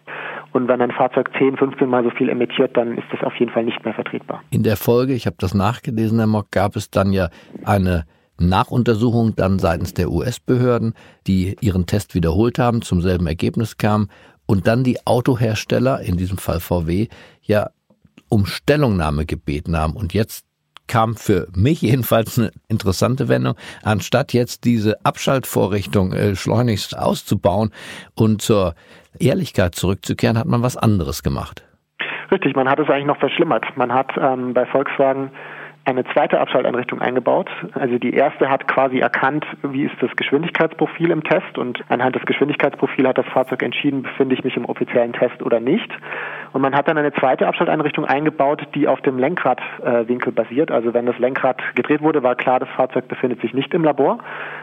Und 0.55 0.69
wenn 0.69 0.81
ein 0.81 0.91
Fahrzeug 0.91 1.31
10, 1.37 1.57
15 1.57 1.89
Mal 1.89 2.05
so 2.05 2.11
viel 2.11 2.29
emittiert, 2.29 2.77
dann 2.77 2.97
ist 2.97 3.07
das 3.11 3.21
auf 3.23 3.35
jeden 3.35 3.51
Fall 3.51 3.65
nicht 3.65 3.83
mehr 3.83 3.93
vertretbar. 3.93 4.41
In 4.51 4.63
der 4.63 4.77
Folge, 4.77 5.13
ich 5.13 5.25
habe 5.25 5.35
das 5.37 5.53
nachgelesen, 5.53 6.17
Herr 6.17 6.27
Mock, 6.27 6.49
gab 6.49 6.77
es 6.77 6.89
dann 6.89 7.11
ja 7.11 7.27
eine 7.65 8.05
Nachuntersuchung 8.39 9.35
dann 9.35 9.59
seitens 9.59 9.93
der 9.93 10.09
US-Behörden, 10.09 10.93
die 11.27 11.57
ihren 11.59 11.87
Test 11.87 12.15
wiederholt 12.15 12.57
haben, 12.57 12.81
zum 12.81 13.01
selben 13.01 13.27
Ergebnis 13.27 13.75
kamen 13.75 14.07
und 14.45 14.65
dann 14.65 14.85
die 14.85 15.05
Autohersteller, 15.05 15.99
in 15.99 16.15
diesem 16.15 16.37
Fall 16.37 16.61
VW, 16.61 17.09
ja 17.41 17.67
um 18.29 18.45
Stellungnahme 18.45 19.25
gebeten 19.25 19.75
haben. 19.75 19.93
Und 19.97 20.13
jetzt 20.13 20.44
kam 20.87 21.15
für 21.15 21.47
mich 21.55 21.81
jedenfalls 21.81 22.37
eine 22.37 22.51
interessante 22.67 23.27
Wendung. 23.27 23.55
Anstatt 23.83 24.33
jetzt 24.33 24.65
diese 24.65 25.03
Abschaltvorrichtung 25.05 26.13
äh, 26.13 26.35
schleunigst 26.35 26.97
auszubauen 26.97 27.71
und 28.15 28.41
zur 28.41 28.75
Ehrlichkeit 29.19 29.75
zurückzukehren, 29.75 30.37
hat 30.37 30.47
man 30.47 30.61
was 30.61 30.77
anderes 30.77 31.23
gemacht. 31.23 31.63
Richtig, 32.31 32.55
man 32.55 32.67
hat 32.67 32.79
es 32.79 32.89
eigentlich 32.89 33.05
noch 33.05 33.19
verschlimmert. 33.19 33.65
Man 33.75 33.93
hat 33.93 34.11
ähm, 34.19 34.53
bei 34.53 34.65
Volkswagen 34.65 35.31
eine 35.85 36.03
zweite 36.05 36.39
Abschalteinrichtung 36.39 36.99
eingebaut. 36.99 37.49
Also 37.73 37.99
die 37.99 38.13
erste 38.13 38.49
hat 38.49 38.67
quasi 38.67 38.99
erkannt, 38.99 39.45
wie 39.61 39.83
ist 39.83 39.95
das 40.01 40.09
Geschwindigkeitsprofil 40.15 41.11
im 41.11 41.23
Test 41.23 41.59
und 41.59 41.83
anhand 41.89 42.15
des 42.15 42.25
Geschwindigkeitsprofils 42.25 43.07
hat 43.07 43.19
das 43.19 43.27
Fahrzeug 43.27 43.61
entschieden, 43.61 44.01
befinde 44.01 44.33
ich 44.33 44.43
mich 44.43 44.57
im 44.57 44.65
offiziellen 44.65 45.13
Test 45.13 45.43
oder 45.43 45.59
nicht. 45.59 45.89
Und 46.53 46.61
man 46.61 46.73
hat 46.73 46.87
dann 46.87 46.97
eine 46.97 47.13
zweite 47.13 47.47
Abschalteinrichtung 47.47 48.05
eingebaut, 48.05 48.63
die 48.73 48.87
auf 48.87 48.99
dem 49.01 49.19
Lenkradwinkel 49.19 50.31
basiert. 50.31 50.71
Also 50.71 50.93
wenn 50.95 51.05
das 51.05 51.19
Lenkrad 51.19 51.61
gedreht 51.75 52.01
wurde, 52.01 52.23
war 52.23 52.35
klar, 52.35 52.59
das 52.59 52.69
Fahrzeug 52.69 53.07
befindet 53.07 53.41
sich 53.41 53.53
nicht 53.53 53.73
im 53.73 53.83
Labor. 53.83 54.19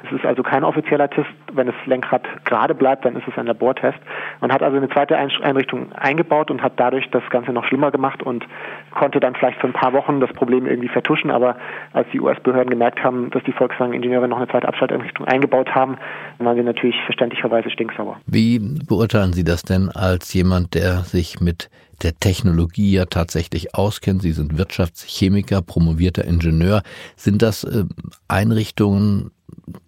Es 0.06 0.12
ist 0.12 0.26
also 0.26 0.42
kein 0.42 0.64
offizieller 0.64 1.08
Test. 1.08 1.28
Wenn 1.52 1.66
das 1.68 1.76
Lenkrad 1.86 2.22
gerade 2.44 2.74
bleibt, 2.74 3.04
dann 3.04 3.14
ist 3.14 3.28
es 3.28 3.38
ein 3.38 3.46
Labortest. 3.46 3.98
Man 4.40 4.52
hat 4.52 4.62
also 4.62 4.76
eine 4.76 4.88
zweite 4.88 5.16
Einrichtung 5.16 5.92
eingebaut 5.92 6.50
und 6.50 6.62
hat 6.62 6.72
dadurch 6.76 7.08
das 7.10 7.22
Ganze 7.30 7.52
noch 7.52 7.64
schlimmer 7.66 7.92
gemacht 7.92 8.22
und 8.24 8.44
konnte 8.90 9.20
dann 9.20 9.34
vielleicht 9.36 9.60
für 9.60 9.68
ein 9.68 9.72
paar 9.72 9.92
Wochen 9.92 10.18
das 10.18 10.32
Problem 10.32 10.66
irgendwie 10.66 10.88
vertuschen. 10.88 11.11
Aber 11.30 11.56
als 11.92 12.06
die 12.12 12.20
US-Behörden 12.20 12.70
gemerkt 12.70 13.02
haben, 13.02 13.30
dass 13.30 13.42
die 13.44 13.52
Volkswagen-Ingenieure 13.52 14.28
noch 14.28 14.38
eine 14.38 14.48
zweite 14.48 14.68
Abschalteinrichtung 14.68 15.26
eingebaut 15.26 15.70
haben, 15.74 15.96
waren 16.38 16.56
sie 16.56 16.62
natürlich 16.62 16.96
verständlicherweise 17.04 17.70
stinksauer. 17.70 18.18
Wie 18.26 18.58
beurteilen 18.58 19.32
Sie 19.32 19.44
das 19.44 19.62
denn 19.62 19.88
als 19.90 20.32
jemand, 20.34 20.74
der 20.74 20.98
sich 21.00 21.40
mit 21.40 21.70
der 22.02 22.18
Technologie 22.18 22.92
ja 22.92 23.04
tatsächlich 23.06 23.74
auskennt. 23.74 24.22
Sie 24.22 24.32
sind 24.32 24.58
Wirtschaftschemiker, 24.58 25.62
promovierter 25.62 26.24
Ingenieur. 26.24 26.82
Sind 27.16 27.42
das 27.42 27.64
äh, 27.64 27.84
Einrichtungen, 28.28 29.30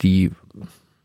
die 0.02 0.30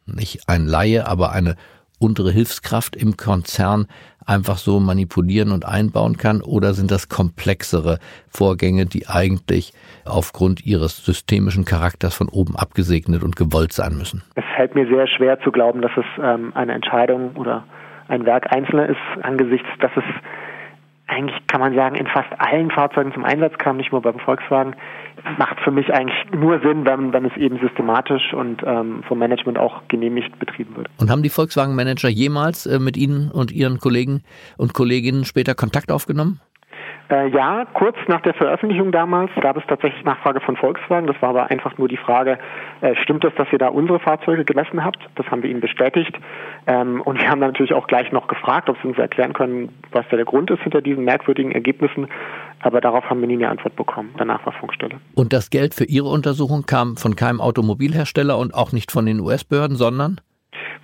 nicht 0.06 0.48
ein 0.48 0.66
Laie, 0.66 1.08
aber 1.08 1.32
eine 1.32 1.56
untere 2.00 2.32
Hilfskraft 2.32 2.96
im 2.96 3.18
Konzern 3.18 3.88
einfach 4.30 4.58
so 4.58 4.80
manipulieren 4.80 5.52
und 5.52 5.66
einbauen 5.66 6.18
kann? 6.18 6.42
Oder 6.42 6.74
sind 6.74 6.92
das 6.92 7.10
komplexere 7.10 7.98
Vorgänge, 8.30 8.86
die 8.86 9.08
eigentlich 9.08 9.74
aufgrund 10.06 10.66
ihres 10.66 11.04
systemischen 11.04 11.66
Charakters 11.66 12.16
von 12.16 12.30
oben 12.30 12.56
abgesegnet 12.56 13.24
und 13.24 13.36
gewollt 13.36 13.74
sein 13.74 13.98
müssen? 13.98 14.24
Es 14.36 14.46
fällt 14.56 14.76
mir 14.76 14.88
sehr 14.88 15.08
schwer 15.08 15.40
zu 15.42 15.52
glauben, 15.52 15.82
dass 15.82 15.92
es 15.98 16.06
ähm, 16.22 16.52
eine 16.56 16.74
Entscheidung 16.74 17.36
oder 17.36 17.66
ein 18.08 18.26
Werk 18.26 18.52
Einzelner 18.52 18.88
ist, 18.88 19.24
angesichts, 19.24 19.68
dass 19.80 19.92
es 19.96 20.04
eigentlich 21.10 21.36
kann 21.48 21.60
man 21.60 21.74
sagen, 21.76 21.96
in 21.96 22.08
fast 22.08 22.30
allen 22.38 22.70
Fahrzeugen 22.72 23.14
zum 23.14 23.26
Einsatz 23.26 23.58
kam, 23.58 23.78
nicht 23.78 23.92
nur 23.92 24.02
beim 24.02 24.20
Volkswagen, 24.20 24.76
macht 25.38 25.60
für 25.62 25.72
mich 25.72 25.94
eigentlich 25.94 26.18
nur 26.32 26.60
Sinn, 26.62 26.86
wenn, 26.86 27.12
wenn 27.12 27.26
es 27.26 27.36
eben 27.38 27.60
systematisch 27.60 28.34
und 28.34 28.62
ähm, 28.66 29.04
vom 29.08 29.20
Management 29.20 29.58
auch 29.58 29.82
genehmigt 29.88 30.38
betrieben 30.40 30.76
wird. 30.78 30.88
Und 30.98 31.10
haben 31.10 31.24
die 31.24 31.30
Volkswagen-Manager 31.30 32.10
jemals 32.10 32.66
äh, 32.66 32.80
mit 32.80 32.96
Ihnen 32.96 33.32
und 33.32 33.52
Ihren 33.52 33.80
Kollegen 33.80 34.24
und 34.58 34.74
Kolleginnen 34.74 35.26
später 35.26 35.56
Kontakt 35.56 35.92
aufgenommen? 35.92 36.40
Äh, 37.10 37.30
ja, 37.30 37.66
kurz 37.74 37.98
nach 38.08 38.22
der 38.22 38.36
Veröffentlichung 38.36 38.92
damals 38.92 39.32
gab 39.42 39.58
es 39.58 39.64
tatsächlich 39.68 40.04
Nachfrage 40.04 40.42
von 40.42 40.56
Volkswagen. 40.56 41.08
Das 41.08 41.20
war 41.22 41.30
aber 41.30 41.50
einfach 41.50 41.78
nur 41.78 41.88
die 41.88 41.98
Frage, 41.98 42.38
äh, 42.82 42.96
stimmt 43.02 43.24
es, 43.26 43.34
dass 43.36 43.48
ihr 43.52 43.58
da 43.58 43.70
unsere 43.70 44.00
Fahrzeuge 44.00 44.46
gemessen 44.46 44.84
habt? 44.84 45.00
Das 45.16 45.26
haben 45.28 45.42
wir 45.42 45.50
ihnen 45.50 45.60
bestätigt. 45.60 46.16
Ähm, 46.68 47.02
und 47.02 47.20
wir 47.20 47.30
haben 47.30 47.42
dann 47.42 47.50
natürlich 47.50 47.74
auch 47.74 47.88
gleich 47.88 48.12
noch 48.12 48.28
gefragt, 48.28 48.70
ob 48.70 48.78
sie 48.82 48.88
uns 48.90 48.98
erklären 49.00 49.34
können, 49.34 49.70
was 49.92 50.06
da 50.12 50.18
der 50.18 50.26
Grund 50.26 50.52
ist 50.52 50.62
hinter 50.62 50.82
diesen 50.82 51.04
merkwürdigen 51.04 51.52
Ergebnissen. 51.52 52.08
Aber 52.62 52.80
darauf 52.80 53.10
haben 53.10 53.22
wir 53.22 53.28
nie 53.28 53.36
eine 53.36 53.50
Antwort 53.50 53.76
bekommen. 53.76 54.14
Danach 54.18 54.46
war 54.46 54.54
Funkstelle. 54.54 54.98
Und 55.16 55.34
das 55.34 55.50
Geld 55.50 55.74
für 55.74 55.86
Ihre 55.86 56.10
Untersuchung 56.10 56.66
kam 56.68 56.96
von 56.96 57.16
keinem 57.16 57.42
Automobilhersteller 57.42 58.38
und 58.38 58.54
auch 58.54 58.72
nicht 58.72 58.92
von 58.92 59.08
den 59.08 59.20
US-Behörden, 59.20 59.78
sondern? 59.78 60.22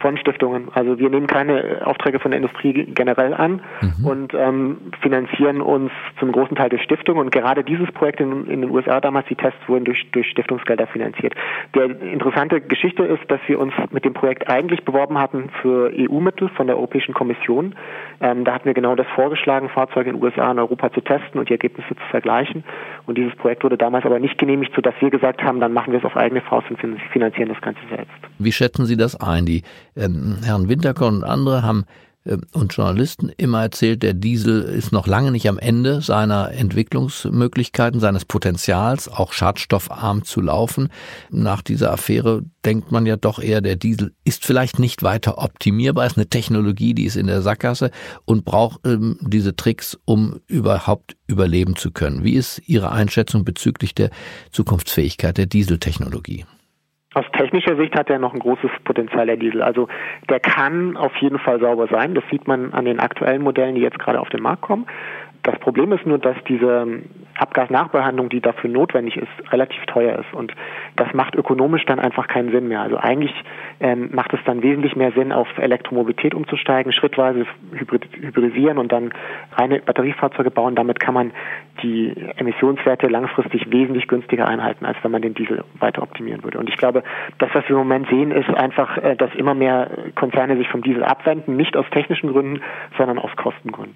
Von 0.05 0.17
Stiftungen. 0.19 0.67
Also 0.71 0.99
wir 0.99 1.09
nehmen 1.09 1.25
keine 1.25 1.81
Aufträge 1.83 2.19
von 2.19 2.29
der 2.29 2.39
Industrie 2.39 2.85
generell 2.93 3.33
an 3.33 3.61
mhm. 3.81 4.05
und 4.05 4.33
ähm, 4.35 4.77
finanzieren 5.01 5.61
uns 5.61 5.91
zum 6.19 6.31
großen 6.31 6.55
Teil 6.55 6.69
durch 6.69 6.83
Stiftungen. 6.83 7.21
Und 7.23 7.31
gerade 7.31 7.63
dieses 7.63 7.91
Projekt 7.91 8.19
in, 8.19 8.45
in, 8.45 8.61
den 8.61 8.69
USA 8.69 9.01
damals, 9.01 9.27
die 9.29 9.35
Tests 9.35 9.57
wurden 9.65 9.83
durch, 9.83 10.05
durch 10.11 10.29
Stiftungsgelder 10.29 10.85
finanziert. 10.85 11.33
Der 11.73 11.85
interessante 12.01 12.61
Geschichte 12.61 13.01
ist, 13.01 13.23
dass 13.29 13.39
wir 13.47 13.59
uns 13.59 13.73
mit 13.89 14.05
dem 14.05 14.13
Projekt 14.13 14.47
eigentlich 14.47 14.85
beworben 14.85 15.17
hatten 15.17 15.49
für 15.63 15.91
EU-Mittel 15.97 16.49
von 16.49 16.67
der 16.67 16.75
Europäischen 16.75 17.15
Kommission. 17.15 17.73
Ähm, 18.21 18.45
da 18.45 18.53
hatten 18.53 18.65
wir 18.65 18.75
genau 18.75 18.93
das 18.93 19.07
vorgeschlagen, 19.15 19.69
Fahrzeuge 19.69 20.11
in 20.11 20.17
den 20.17 20.23
USA 20.23 20.51
und 20.51 20.59
Europa 20.59 20.93
zu 20.93 21.01
testen 21.01 21.39
und 21.39 21.49
die 21.49 21.53
Ergebnisse 21.53 21.95
zu 21.95 22.03
vergleichen. 22.11 22.63
Und 23.07 23.17
dieses 23.17 23.35
Projekt 23.37 23.63
wurde 23.63 23.79
damals 23.79 24.05
aber 24.05 24.19
nicht 24.19 24.37
genehmigt, 24.37 24.71
sodass 24.75 24.93
wir 24.99 25.09
gesagt 25.09 25.41
haben, 25.41 25.59
dann 25.59 25.73
machen 25.73 25.93
wir 25.93 25.97
es 25.97 26.05
auf 26.05 26.15
eigene 26.15 26.41
Faust 26.41 26.69
und 26.69 26.77
finanzieren 27.11 27.49
das 27.49 27.61
Ganze 27.61 27.81
selbst. 27.89 28.13
Wie 28.37 28.51
schätzen 28.51 28.85
Sie 28.85 28.97
das 28.97 29.19
ein? 29.19 29.47
Die 29.47 29.63
ähm, 29.95 30.37
Herrn 30.43 30.69
Winterkorn 30.69 31.17
und 31.17 31.23
andere 31.23 31.63
haben 31.63 31.85
ähm, 32.25 32.41
und 32.53 32.73
Journalisten 32.73 33.29
immer 33.37 33.61
erzählt, 33.61 34.03
der 34.03 34.13
Diesel 34.13 34.63
ist 34.63 34.91
noch 34.91 35.07
lange 35.07 35.31
nicht 35.31 35.47
am 35.47 35.59
Ende 35.59 36.01
seiner 36.01 36.51
Entwicklungsmöglichkeiten, 36.51 37.99
seines 37.99 38.25
Potenzials, 38.25 39.07
auch 39.07 39.33
schadstoffarm 39.33 40.23
zu 40.23 40.41
laufen. 40.41 40.89
Nach 41.29 41.61
dieser 41.61 41.91
Affäre 41.91 42.43
denkt 42.65 42.91
man 42.91 43.05
ja 43.05 43.15
doch 43.15 43.39
eher, 43.39 43.61
der 43.61 43.75
Diesel 43.75 44.13
ist 44.23 44.45
vielleicht 44.45 44.79
nicht 44.79 45.03
weiter 45.03 45.37
optimierbar, 45.37 46.05
ist 46.05 46.17
eine 46.17 46.27
Technologie, 46.27 46.93
die 46.93 47.05
ist 47.05 47.15
in 47.15 47.27
der 47.27 47.41
Sackgasse 47.41 47.91
und 48.25 48.45
braucht 48.45 48.85
ähm, 48.85 49.17
diese 49.21 49.55
Tricks, 49.55 49.97
um 50.05 50.39
überhaupt 50.47 51.15
überleben 51.27 51.75
zu 51.75 51.91
können. 51.91 52.23
Wie 52.23 52.33
ist 52.33 52.61
Ihre 52.65 52.91
Einschätzung 52.91 53.45
bezüglich 53.45 53.93
der 53.93 54.09
Zukunftsfähigkeit 54.51 55.37
der 55.37 55.45
Dieseltechnologie? 55.45 56.45
Aus 57.15 57.23
technischer 57.31 57.77
Sicht 57.77 57.97
hat 57.97 58.09
er 58.09 58.19
noch 58.19 58.33
ein 58.33 58.41
großes 58.41 58.69
Potenzial, 58.83 59.25
der 59.25 59.37
Diesel. 59.37 59.61
Also 59.61 59.87
der 60.29 60.41
kann 60.41 60.97
auf 60.97 61.15
jeden 61.21 61.39
Fall 61.39 61.61
sauber 61.61 61.87
sein. 61.87 62.13
Das 62.13 62.25
sieht 62.29 62.45
man 62.45 62.73
an 62.73 62.83
den 62.83 62.99
aktuellen 62.99 63.41
Modellen, 63.41 63.75
die 63.75 63.81
jetzt 63.81 63.99
gerade 63.99 64.19
auf 64.19 64.27
den 64.27 64.43
Markt 64.43 64.63
kommen. 64.63 64.85
Das 65.45 65.59
Problem 65.59 65.91
ist 65.91 66.07
nur, 66.07 66.17
dass 66.17 66.35
diese 66.49 66.87
Abgasnachbehandlung, 67.37 68.29
die 68.29 68.41
dafür 68.41 68.67
notwendig 68.67 69.15
ist, 69.15 69.51
relativ 69.51 69.85
teuer 69.85 70.17
ist. 70.17 70.33
Und 70.33 70.51
das 70.95 71.13
macht 71.13 71.35
ökonomisch 71.35 71.85
dann 71.85 71.99
einfach 71.99 72.27
keinen 72.27 72.49
Sinn 72.49 72.67
mehr. 72.67 72.81
Also 72.81 72.97
eigentlich 72.97 73.31
ähm, 73.79 74.09
macht 74.11 74.33
es 74.33 74.39
dann 74.45 74.63
wesentlich 74.63 74.95
mehr 74.95 75.11
Sinn, 75.11 75.31
auf 75.31 75.47
Elektromobilität 75.59 76.33
umzusteigen, 76.33 76.91
schrittweise 76.93 77.45
hybrid 77.73 78.07
hybridisieren 78.19 78.79
und 78.79 78.91
dann 78.91 79.13
reine 79.53 79.81
Batteriefahrzeuge 79.81 80.49
bauen. 80.49 80.73
Damit 80.73 80.99
kann 80.99 81.13
man 81.13 81.31
die 81.83 82.15
Emissionswerte 82.37 83.05
langfristig 83.05 83.71
wesentlich 83.71 84.07
günstiger 84.07 84.47
einhalten, 84.47 84.83
als 84.83 84.97
wenn 85.03 85.11
man 85.11 85.21
den 85.21 85.35
Diesel 85.35 85.63
weiter 85.77 86.01
optimieren 86.01 86.43
würde. 86.43 86.57
Und 86.57 86.69
ich 86.69 86.77
glaube, 86.77 87.03
das, 87.37 87.51
was 87.53 87.65
wir 87.65 87.71
im 87.71 87.87
Moment 87.87 88.09
sehen, 88.09 88.31
ist 88.31 88.49
einfach, 88.49 88.97
äh, 88.97 89.15
dass 89.15 89.29
immer 89.35 89.53
mehr 89.53 89.91
Konzerne 90.15 90.57
sich 90.57 90.69
vom 90.69 90.81
Diesel 90.81 91.03
abwenden, 91.03 91.55
nicht 91.55 91.77
aus 91.77 91.85
technischen 91.91 92.31
Gründen, 92.31 92.61
sondern 92.97 93.19
aus 93.19 93.35
Kostengründen. 93.35 93.95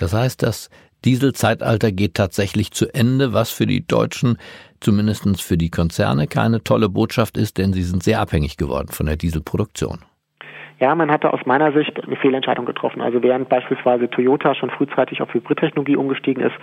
Das 0.00 0.14
heißt, 0.14 0.42
dass 0.42 0.70
Dieselzeitalter 1.04 1.92
geht 1.92 2.14
tatsächlich 2.14 2.72
zu 2.72 2.92
Ende, 2.92 3.32
was 3.32 3.50
für 3.50 3.66
die 3.66 3.86
Deutschen, 3.86 4.38
zumindest 4.80 5.42
für 5.42 5.56
die 5.56 5.70
Konzerne, 5.70 6.26
keine 6.26 6.62
tolle 6.62 6.88
Botschaft 6.88 7.36
ist, 7.36 7.58
denn 7.58 7.72
sie 7.72 7.82
sind 7.82 8.02
sehr 8.02 8.20
abhängig 8.20 8.56
geworden 8.56 8.88
von 8.88 9.06
der 9.06 9.16
Dieselproduktion. 9.16 10.00
Ja, 10.80 10.94
man 10.94 11.10
hatte 11.10 11.30
aus 11.30 11.40
meiner 11.44 11.72
Sicht 11.72 12.02
eine 12.02 12.16
Fehlentscheidung 12.16 12.64
getroffen. 12.64 13.02
Also 13.02 13.22
während 13.22 13.50
beispielsweise 13.50 14.08
Toyota 14.08 14.54
schon 14.54 14.70
frühzeitig 14.70 15.20
auf 15.20 15.32
Hybridtechnologie 15.34 15.96
umgestiegen 15.96 16.42
ist, 16.42 16.54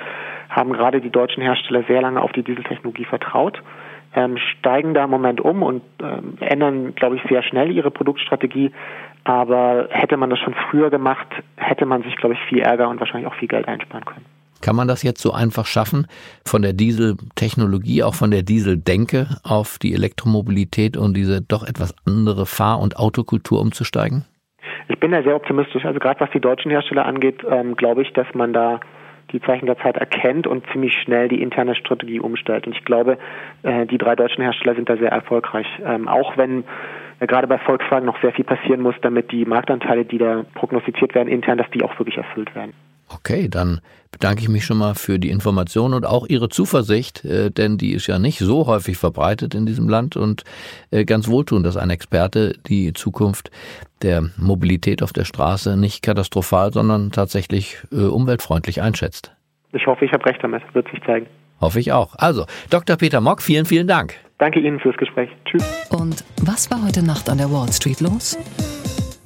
haben 0.50 0.74
gerade 0.74 1.02
die 1.02 1.12
deutschen 1.12 1.44
Hersteller 1.44 1.84
sehr 1.88 2.02
lange 2.02 2.20
auf 2.20 2.32
die 2.32 2.42
Dieseltechnologie 2.42 3.06
vertraut, 3.06 3.62
ähm, 4.16 4.38
steigen 4.38 4.96
da 4.96 5.04
im 5.04 5.12
Moment 5.12 5.40
um 5.40 5.62
und 5.62 5.84
ähm, 6.02 6.38
ändern, 6.40 6.96
glaube 6.96 7.18
ich, 7.18 7.22
sehr 7.30 7.44
schnell 7.44 7.70
ihre 7.72 7.92
Produktstrategie. 7.92 8.72
Aber 9.24 9.88
hätte 9.90 10.18
man 10.18 10.30
das 10.30 10.40
schon 10.40 10.56
früher 10.70 10.90
gemacht, 10.90 11.28
hätte 11.58 11.86
man 11.86 12.04
sich, 12.04 12.16
glaube 12.16 12.36
ich, 12.36 12.40
viel 12.48 12.60
Ärger 12.60 12.90
und 12.90 13.00
wahrscheinlich 13.00 13.28
auch 13.28 13.36
viel 13.36 13.48
Geld 13.48 13.68
einsparen 13.68 14.06
können. 14.06 14.26
Kann 14.62 14.76
man 14.76 14.88
das 14.88 15.04
jetzt 15.04 15.22
so 15.22 15.32
einfach 15.32 15.66
schaffen, 15.66 16.08
von 16.46 16.62
der 16.62 16.74
Dieseltechnologie, 16.74 18.04
auch 18.04 18.16
von 18.16 18.32
der 18.32 18.42
Dieseldenke 18.42 19.28
auf 19.44 19.78
die 19.78 19.94
Elektromobilität 19.94 20.98
und 20.98 21.16
diese 21.16 21.42
doch 21.42 21.68
etwas 21.68 21.94
andere 22.06 22.46
Fahr- 22.46 22.80
und 22.80 22.98
Autokultur 22.98 23.62
umzusteigen? 23.62 24.26
Ich 24.88 25.00
bin 25.00 25.12
da 25.12 25.22
sehr 25.22 25.36
optimistisch. 25.36 25.86
Also 25.86 26.00
gerade 26.00 26.20
was 26.20 26.32
die 26.32 26.40
deutschen 26.40 26.72
Hersteller 26.72 27.06
angeht, 27.06 27.44
ähm, 27.50 27.76
glaube 27.76 28.02
ich, 28.02 28.14
dass 28.14 28.28
man 28.34 28.54
da 28.54 28.80
die 29.32 29.42
Zeichen 29.42 29.66
der 29.66 29.78
Zeit 29.78 29.98
erkennt 29.98 30.48
und 30.48 30.66
ziemlich 30.72 30.94
schnell 30.94 31.28
die 31.28 31.42
interne 31.42 31.76
Strategie 31.76 32.20
umstellt. 32.20 32.66
Und 32.66 32.76
ich 32.76 32.86
glaube, 32.86 33.18
äh, 33.64 33.86
die 33.86 33.98
drei 33.98 34.16
deutschen 34.16 34.42
Hersteller 34.42 34.76
sind 34.76 34.90
da 34.90 34.98
sehr 34.98 35.12
erfolgreich. 35.12 35.68
Ähm, 35.86 36.08
auch 36.08 36.38
wenn 36.38 36.64
gerade 37.26 37.48
bei 37.48 37.58
Volkswagen 37.58 38.06
noch 38.06 38.20
sehr 38.22 38.34
viel 38.34 38.46
passieren 38.46 38.82
muss, 38.82 38.96
damit 39.02 39.32
die 39.32 39.46
Marktanteile, 39.46 40.06
die 40.06 40.18
da 40.18 40.46
prognostiziert 40.54 41.16
werden 41.16 41.28
intern, 41.28 41.58
dass 41.58 41.70
die 41.72 41.84
auch 41.84 41.98
wirklich 41.98 42.18
erfüllt 42.18 42.54
werden. 42.54 42.74
Okay, 43.10 43.48
dann 43.50 43.80
bedanke 44.12 44.42
ich 44.42 44.50
mich 44.50 44.66
schon 44.66 44.78
mal 44.78 44.94
für 44.96 45.18
die 45.18 45.30
Information 45.30 45.94
und 45.94 46.06
auch 46.06 46.28
Ihre 46.28 46.50
Zuversicht, 46.50 47.24
äh, 47.24 47.50
denn 47.52 47.78
die 47.78 47.94
ist 47.94 48.08
ja 48.08 48.20
nicht 48.20 48.40
so 48.40 48.68
häufig 48.68 48.98
verbreitet 48.98 49.56
in 49.56 49.66
diesem 49.66 49.88
Land 49.88 50.18
und 50.18 50.44
äh, 50.92 51.06
ganz 51.06 51.30
wohltun, 51.30 51.64
dass 51.64 51.78
ein 51.78 51.90
Experte 51.90 52.54
die 52.68 52.94
Zukunft 52.94 53.50
der 54.02 54.30
Mobilität 54.38 55.02
auf 55.04 55.14
der 55.14 55.24
Straße 55.24 55.78
nicht 55.78 56.04
katastrophal, 56.04 56.74
sondern 56.74 57.12
tatsächlich 57.12 57.78
äh, 57.92 58.04
umweltfreundlich 58.04 58.82
einschätzt. 58.82 59.34
Ich 59.72 59.86
hoffe, 59.88 60.06
ich 60.06 60.12
habe 60.12 60.26
recht 60.26 60.44
damit, 60.44 60.64
wird 60.74 60.90
sich 60.90 61.02
zeigen. 61.04 61.28
Hoffe 61.62 61.80
ich 61.80 61.92
auch. 61.92 62.16
Also, 62.16 62.46
Dr. 62.70 62.98
Peter 62.98 63.22
Mock, 63.22 63.42
vielen, 63.42 63.66
vielen 63.66 63.88
Dank. 63.88 64.16
Danke 64.38 64.60
Ihnen 64.60 64.80
fürs 64.80 64.98
Gespräch. 64.98 65.30
Tschüss. 65.46 65.64
Und 65.90 66.24
was 66.42 66.70
war 66.70 66.84
heute 66.84 67.04
Nacht 67.04 67.30
an 67.30 67.40
der 67.40 67.52
Wall 67.52 67.72
Street 67.72 68.02
los? 68.02 68.38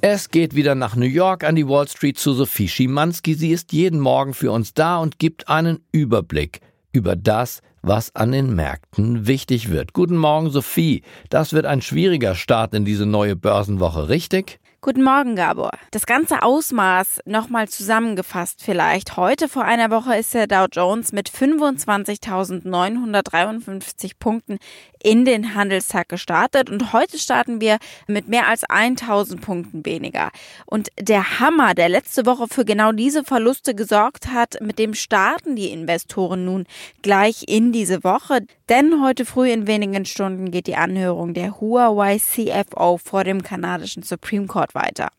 Es 0.00 0.30
geht 0.30 0.54
wieder 0.56 0.74
nach 0.74 0.96
New 0.96 1.06
York 1.06 1.44
an 1.44 1.54
die 1.54 1.68
Wall 1.68 1.86
Street 1.86 2.18
zu 2.18 2.32
Sophie 2.32 2.66
Schimanski. 2.66 3.34
Sie 3.34 3.50
ist 3.50 3.72
jeden 3.72 4.00
Morgen 4.00 4.34
für 4.34 4.50
uns 4.50 4.74
da 4.74 4.98
und 4.98 5.18
gibt 5.18 5.48
einen 5.48 5.84
Überblick 5.92 6.60
über 6.92 7.14
das, 7.14 7.60
was 7.82 8.14
an 8.16 8.32
den 8.32 8.54
Märkten 8.54 9.26
wichtig 9.26 9.70
wird. 9.70 9.92
Guten 9.92 10.16
Morgen, 10.16 10.50
Sophie. 10.50 11.02
Das 11.30 11.52
wird 11.52 11.66
ein 11.66 11.82
schwieriger 11.82 12.34
Start 12.34 12.74
in 12.74 12.84
diese 12.84 13.06
neue 13.06 13.36
Börsenwoche, 13.36 14.08
richtig? 14.08 14.60
Guten 14.84 15.04
Morgen, 15.04 15.36
Gabor. 15.36 15.70
Das 15.92 16.06
ganze 16.06 16.42
Ausmaß 16.42 17.20
nochmal 17.24 17.68
zusammengefasst 17.68 18.64
vielleicht. 18.64 19.16
Heute 19.16 19.48
vor 19.48 19.62
einer 19.62 19.92
Woche 19.92 20.16
ist 20.16 20.34
der 20.34 20.48
Dow 20.48 20.66
Jones 20.72 21.12
mit 21.12 21.30
25.953 21.30 24.14
Punkten 24.18 24.58
in 25.00 25.24
den 25.24 25.54
Handelstag 25.54 26.08
gestartet 26.08 26.68
und 26.68 26.92
heute 26.92 27.16
starten 27.18 27.60
wir 27.60 27.78
mit 28.08 28.26
mehr 28.28 28.48
als 28.48 28.64
1000 28.64 29.40
Punkten 29.40 29.86
weniger. 29.86 30.32
Und 30.66 30.88
der 30.98 31.38
Hammer, 31.38 31.74
der 31.74 31.88
letzte 31.88 32.26
Woche 32.26 32.48
für 32.48 32.64
genau 32.64 32.90
diese 32.90 33.22
Verluste 33.22 33.76
gesorgt 33.76 34.32
hat, 34.32 34.60
mit 34.60 34.80
dem 34.80 34.94
starten 34.94 35.54
die 35.54 35.70
Investoren 35.70 36.44
nun 36.44 36.66
gleich 37.02 37.44
in 37.46 37.70
diese 37.72 38.02
Woche. 38.02 38.40
Denn 38.68 39.00
heute 39.02 39.24
früh 39.26 39.50
in 39.50 39.68
wenigen 39.68 40.04
Stunden 40.06 40.50
geht 40.50 40.66
die 40.66 40.76
Anhörung 40.76 41.34
der 41.34 41.60
Huawei 41.60 42.18
CFO 42.18 42.98
vor 42.98 43.22
dem 43.24 43.44
kanadischen 43.44 44.02
Supreme 44.02 44.46
Court 44.46 44.71
weiter. 44.74 45.10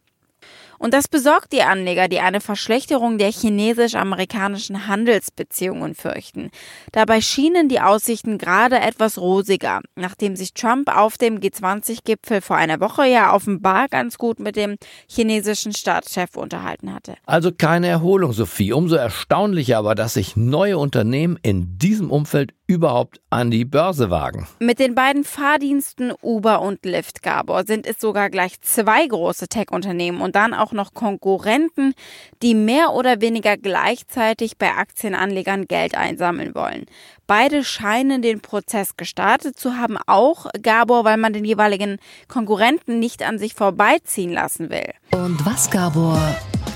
Und 0.83 0.93
das 0.93 1.07
besorgt 1.07 1.53
die 1.53 1.61
Anleger, 1.61 2.09
die 2.09 2.19
eine 2.19 2.41
Verschlechterung 2.41 3.17
der 3.17 3.31
chinesisch-amerikanischen 3.31 4.85
Handelsbeziehungen 4.85 5.95
fürchten. 5.95 6.49
Dabei 6.91 7.21
schienen 7.21 7.69
die 7.69 7.79
Aussichten 7.79 8.37
gerade 8.37 8.81
etwas 8.81 9.17
rosiger, 9.17 9.79
nachdem 9.95 10.35
sich 10.35 10.53
Trump 10.53 10.93
auf 10.93 11.17
dem 11.17 11.39
G20-Gipfel 11.39 12.41
vor 12.41 12.57
einer 12.57 12.81
Woche 12.81 13.07
ja 13.07 13.33
offenbar 13.33 13.87
ganz 13.87 14.17
gut 14.17 14.39
mit 14.39 14.57
dem 14.57 14.75
chinesischen 15.07 15.71
Staatschef 15.71 16.35
unterhalten 16.35 16.93
hatte. 16.93 17.15
Also 17.25 17.53
keine 17.53 17.87
Erholung, 17.87 18.33
Sophie. 18.33 18.73
Umso 18.73 18.95
erstaunlicher 18.95 19.77
aber, 19.77 19.95
dass 19.95 20.15
sich 20.15 20.35
neue 20.35 20.77
Unternehmen 20.77 21.39
in 21.43 21.77
diesem 21.77 22.11
Umfeld 22.11 22.53
überhaupt 22.73 23.21
an 23.29 23.51
die 23.51 23.65
Börse 23.65 24.09
wagen. 24.09 24.47
Mit 24.59 24.79
den 24.79 24.95
beiden 24.95 25.23
Fahrdiensten 25.23 26.11
Uber 26.21 26.61
und 26.61 26.85
Lyft, 26.85 27.23
Gabor, 27.23 27.65
sind 27.65 27.85
es 27.85 27.99
sogar 27.99 28.29
gleich 28.29 28.59
zwei 28.61 29.05
große 29.05 29.47
Tech-Unternehmen 29.47 30.21
und 30.21 30.35
dann 30.35 30.53
auch 30.53 30.71
noch 30.71 30.93
Konkurrenten, 30.93 31.93
die 32.41 32.55
mehr 32.55 32.93
oder 32.93 33.21
weniger 33.21 33.57
gleichzeitig 33.57 34.57
bei 34.57 34.71
Aktienanlegern 34.71 35.65
Geld 35.65 35.95
einsammeln 35.95 36.55
wollen. 36.55 36.85
Beide 37.27 37.63
scheinen 37.63 38.21
den 38.21 38.41
Prozess 38.41 38.97
gestartet 38.97 39.57
zu 39.57 39.77
haben, 39.77 39.97
auch 40.07 40.47
Gabor, 40.61 41.05
weil 41.05 41.17
man 41.17 41.33
den 41.33 41.45
jeweiligen 41.45 41.99
Konkurrenten 42.27 42.99
nicht 42.99 43.23
an 43.23 43.39
sich 43.39 43.53
vorbeiziehen 43.53 44.33
lassen 44.33 44.69
will. 44.69 44.91
Und 45.11 45.45
was, 45.45 45.69
Gabor, 45.69 46.19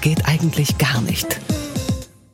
geht 0.01 0.27
eigentlich 0.27 0.77
gar 0.77 1.01
nicht? 1.01 1.39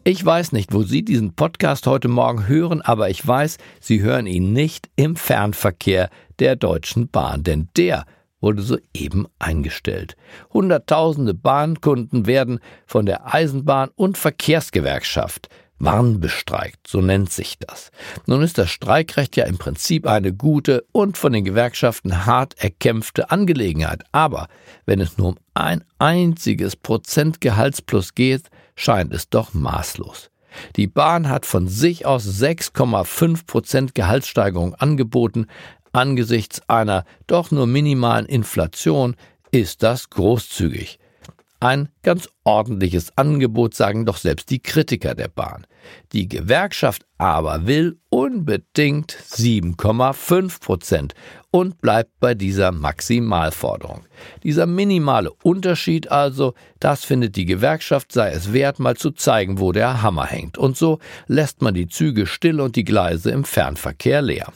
Ich 0.06 0.26
weiß 0.26 0.52
nicht, 0.52 0.74
wo 0.74 0.84
Sie 0.84 1.06
diesen 1.06 1.34
Podcast 1.34 1.88
heute 1.88 2.10
Morgen 2.10 2.50
hören, 2.50 2.82
aber 2.82 3.10
ich 3.10 3.26
weiß, 3.26 3.58
Sie 3.80 4.02
hören 4.02 4.28
ihn 4.28 4.52
nicht 4.52 4.89
im 4.98 5.16
Fernverkehr 5.16 6.10
der 6.39 6.58
Deutschen 6.58 7.08
Bahn, 7.08 7.44
denn 7.44 7.70
der 7.78 8.04
wurde 8.42 8.63
soeben 8.63 9.28
eingestellt. 9.39 10.18
Hunderttausende 10.52 11.34
Bahnkunden 11.34 12.26
werden 12.26 12.60
von 12.86 13.06
der 13.06 13.34
Eisenbahn- 13.34 13.92
und 13.96 14.18
Verkehrsgewerkschaft 14.18 15.48
warnbestreikt, 15.80 16.86
so 16.86 17.00
nennt 17.00 17.32
sich 17.32 17.58
das. 17.60 17.89
Nun 18.26 18.42
ist 18.42 18.58
das 18.58 18.72
Streikrecht 18.72 19.38
ja 19.38 19.46
im 19.46 19.58
Prinzip 19.58 20.06
eine 20.06 20.34
gute 20.34 20.86
und 20.92 21.18
von 21.18 21.32
den 21.32 21.46
Gewerkschaften 21.46 22.26
hart 22.26 22.62
erkämpfte 22.62 23.32
Angelegenheit, 23.32 24.04
aber 24.12 24.48
wenn 24.86 25.00
es 25.00 25.18
nur 25.18 25.30
um 25.30 25.36
ein 25.54 25.86
einziges 25.98 26.76
Prozent 26.76 27.39
Gehaltsplus 27.39 28.16
geht, 28.16 28.50
scheint 28.75 29.13
es 29.13 29.29
doch 29.29 29.53
maßlos. 29.53 30.29
Die 30.75 30.88
Bahn 30.88 31.29
hat 31.29 31.45
von 31.45 31.67
sich 31.67 32.05
aus 32.05 32.25
6,5 32.25 33.45
Prozent 33.45 33.95
Gehaltssteigerung 33.95 34.75
angeboten. 34.75 35.47
Angesichts 35.91 36.62
einer 36.67 37.05
doch 37.27 37.51
nur 37.51 37.67
minimalen 37.67 38.25
Inflation 38.25 39.15
ist 39.51 39.83
das 39.83 40.09
großzügig. 40.09 40.99
Ein 41.63 41.88
ganz 42.02 42.28
ordentliches 42.43 43.17
Angebot, 43.17 43.73
sagen 43.73 44.06
doch 44.06 44.17
selbst 44.17 44.49
die 44.49 44.60
Kritiker 44.60 45.15
der 45.15 45.30
Bahn. 45.30 45.65
Die 46.12 46.28
Gewerkschaft 46.28 47.06
aber 47.17 47.65
will 47.65 47.99
unbedingt 48.10 49.13
7,5 49.13 50.60
Prozent 50.60 51.13
und 51.52 51.80
bleibt 51.80 52.19
bei 52.19 52.34
dieser 52.34 52.73
Maximalforderung. 52.73 54.02
Dieser 54.43 54.65
minimale 54.65 55.32
Unterschied 55.41 56.12
also, 56.12 56.54
das 56.82 57.06
findet 57.06 57.38
die 57.38 57.45
Gewerkschaft 57.45 58.12
sei 58.12 58.32
es 58.32 58.52
wert, 58.52 58.80
mal 58.80 58.97
zu 58.97 59.12
zeigen, 59.12 59.62
wo 59.62 59.71
der 59.71 60.02
Hammer 60.02 60.26
hängt. 60.26 60.58
Und 60.58 60.76
so 60.76 60.99
lässt 61.28 61.62
man 61.62 61.73
die 61.73 61.88
Züge 61.88 62.26
still 62.26 62.60
und 62.60 62.76
die 62.76 62.84
Gleise 62.84 63.32
im 63.32 63.45
Fernverkehr 63.45 64.21
leer. 64.21 64.52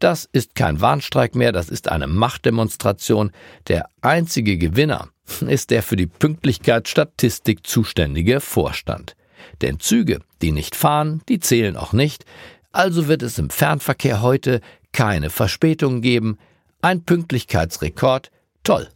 Das 0.00 0.28
ist 0.32 0.56
kein 0.56 0.80
Warnstreik 0.80 1.36
mehr, 1.36 1.52
das 1.52 1.68
ist 1.68 1.88
eine 1.88 2.08
Machtdemonstration. 2.08 3.30
Der 3.68 3.88
einzige 4.00 4.58
Gewinner 4.58 5.10
ist 5.46 5.70
der 5.70 5.82
für 5.82 5.96
die 5.96 6.06
Pünktlichkeitsstatistik 6.06 7.66
zuständige 7.66 8.40
Vorstand. 8.40 9.16
Denn 9.62 9.80
Züge, 9.80 10.20
die 10.42 10.52
nicht 10.52 10.76
fahren, 10.76 11.22
die 11.28 11.40
zählen 11.40 11.76
auch 11.76 11.92
nicht, 11.92 12.24
also 12.72 13.08
wird 13.08 13.22
es 13.22 13.38
im 13.38 13.50
Fernverkehr 13.50 14.22
heute 14.22 14.60
keine 14.92 15.30
Verspätungen 15.30 16.02
geben. 16.02 16.38
Ein 16.82 17.04
Pünktlichkeitsrekord, 17.04 18.30
toll. 18.62 18.88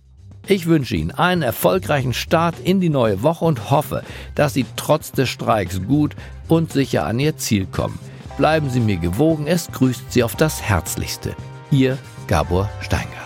Ich 0.47 0.66
wünsche 0.66 0.97
Ihnen 0.97 1.12
einen 1.12 1.42
erfolgreichen 1.42 2.12
Start 2.12 2.57
in 2.64 2.81
die 2.81 2.88
neue 2.88 3.23
Woche 3.23 3.45
und 3.45 3.71
hoffe, 3.71 4.03
dass 4.35 4.55
Sie 4.55 4.66
trotz 4.77 5.12
des 5.12 5.29
Streiks 5.29 5.81
gut 5.87 6.16
und 6.49 6.73
sicher 6.73 7.07
an 7.07 7.21
Ihr 7.21 7.37
Ziel 7.37 7.66
kommen. 7.66 7.99
Bleiben 8.37 8.68
Sie 8.71 8.81
mir 8.81 8.97
gewogen, 8.97 9.47
es 9.47 9.71
grüßt 9.71 10.12
Sie 10.12 10.25
auf 10.25 10.35
das 10.35 10.61
Herzlichste. 10.61 11.37
Ihr 11.71 11.97
Gabor 12.27 12.68
Steingart. 12.81 13.21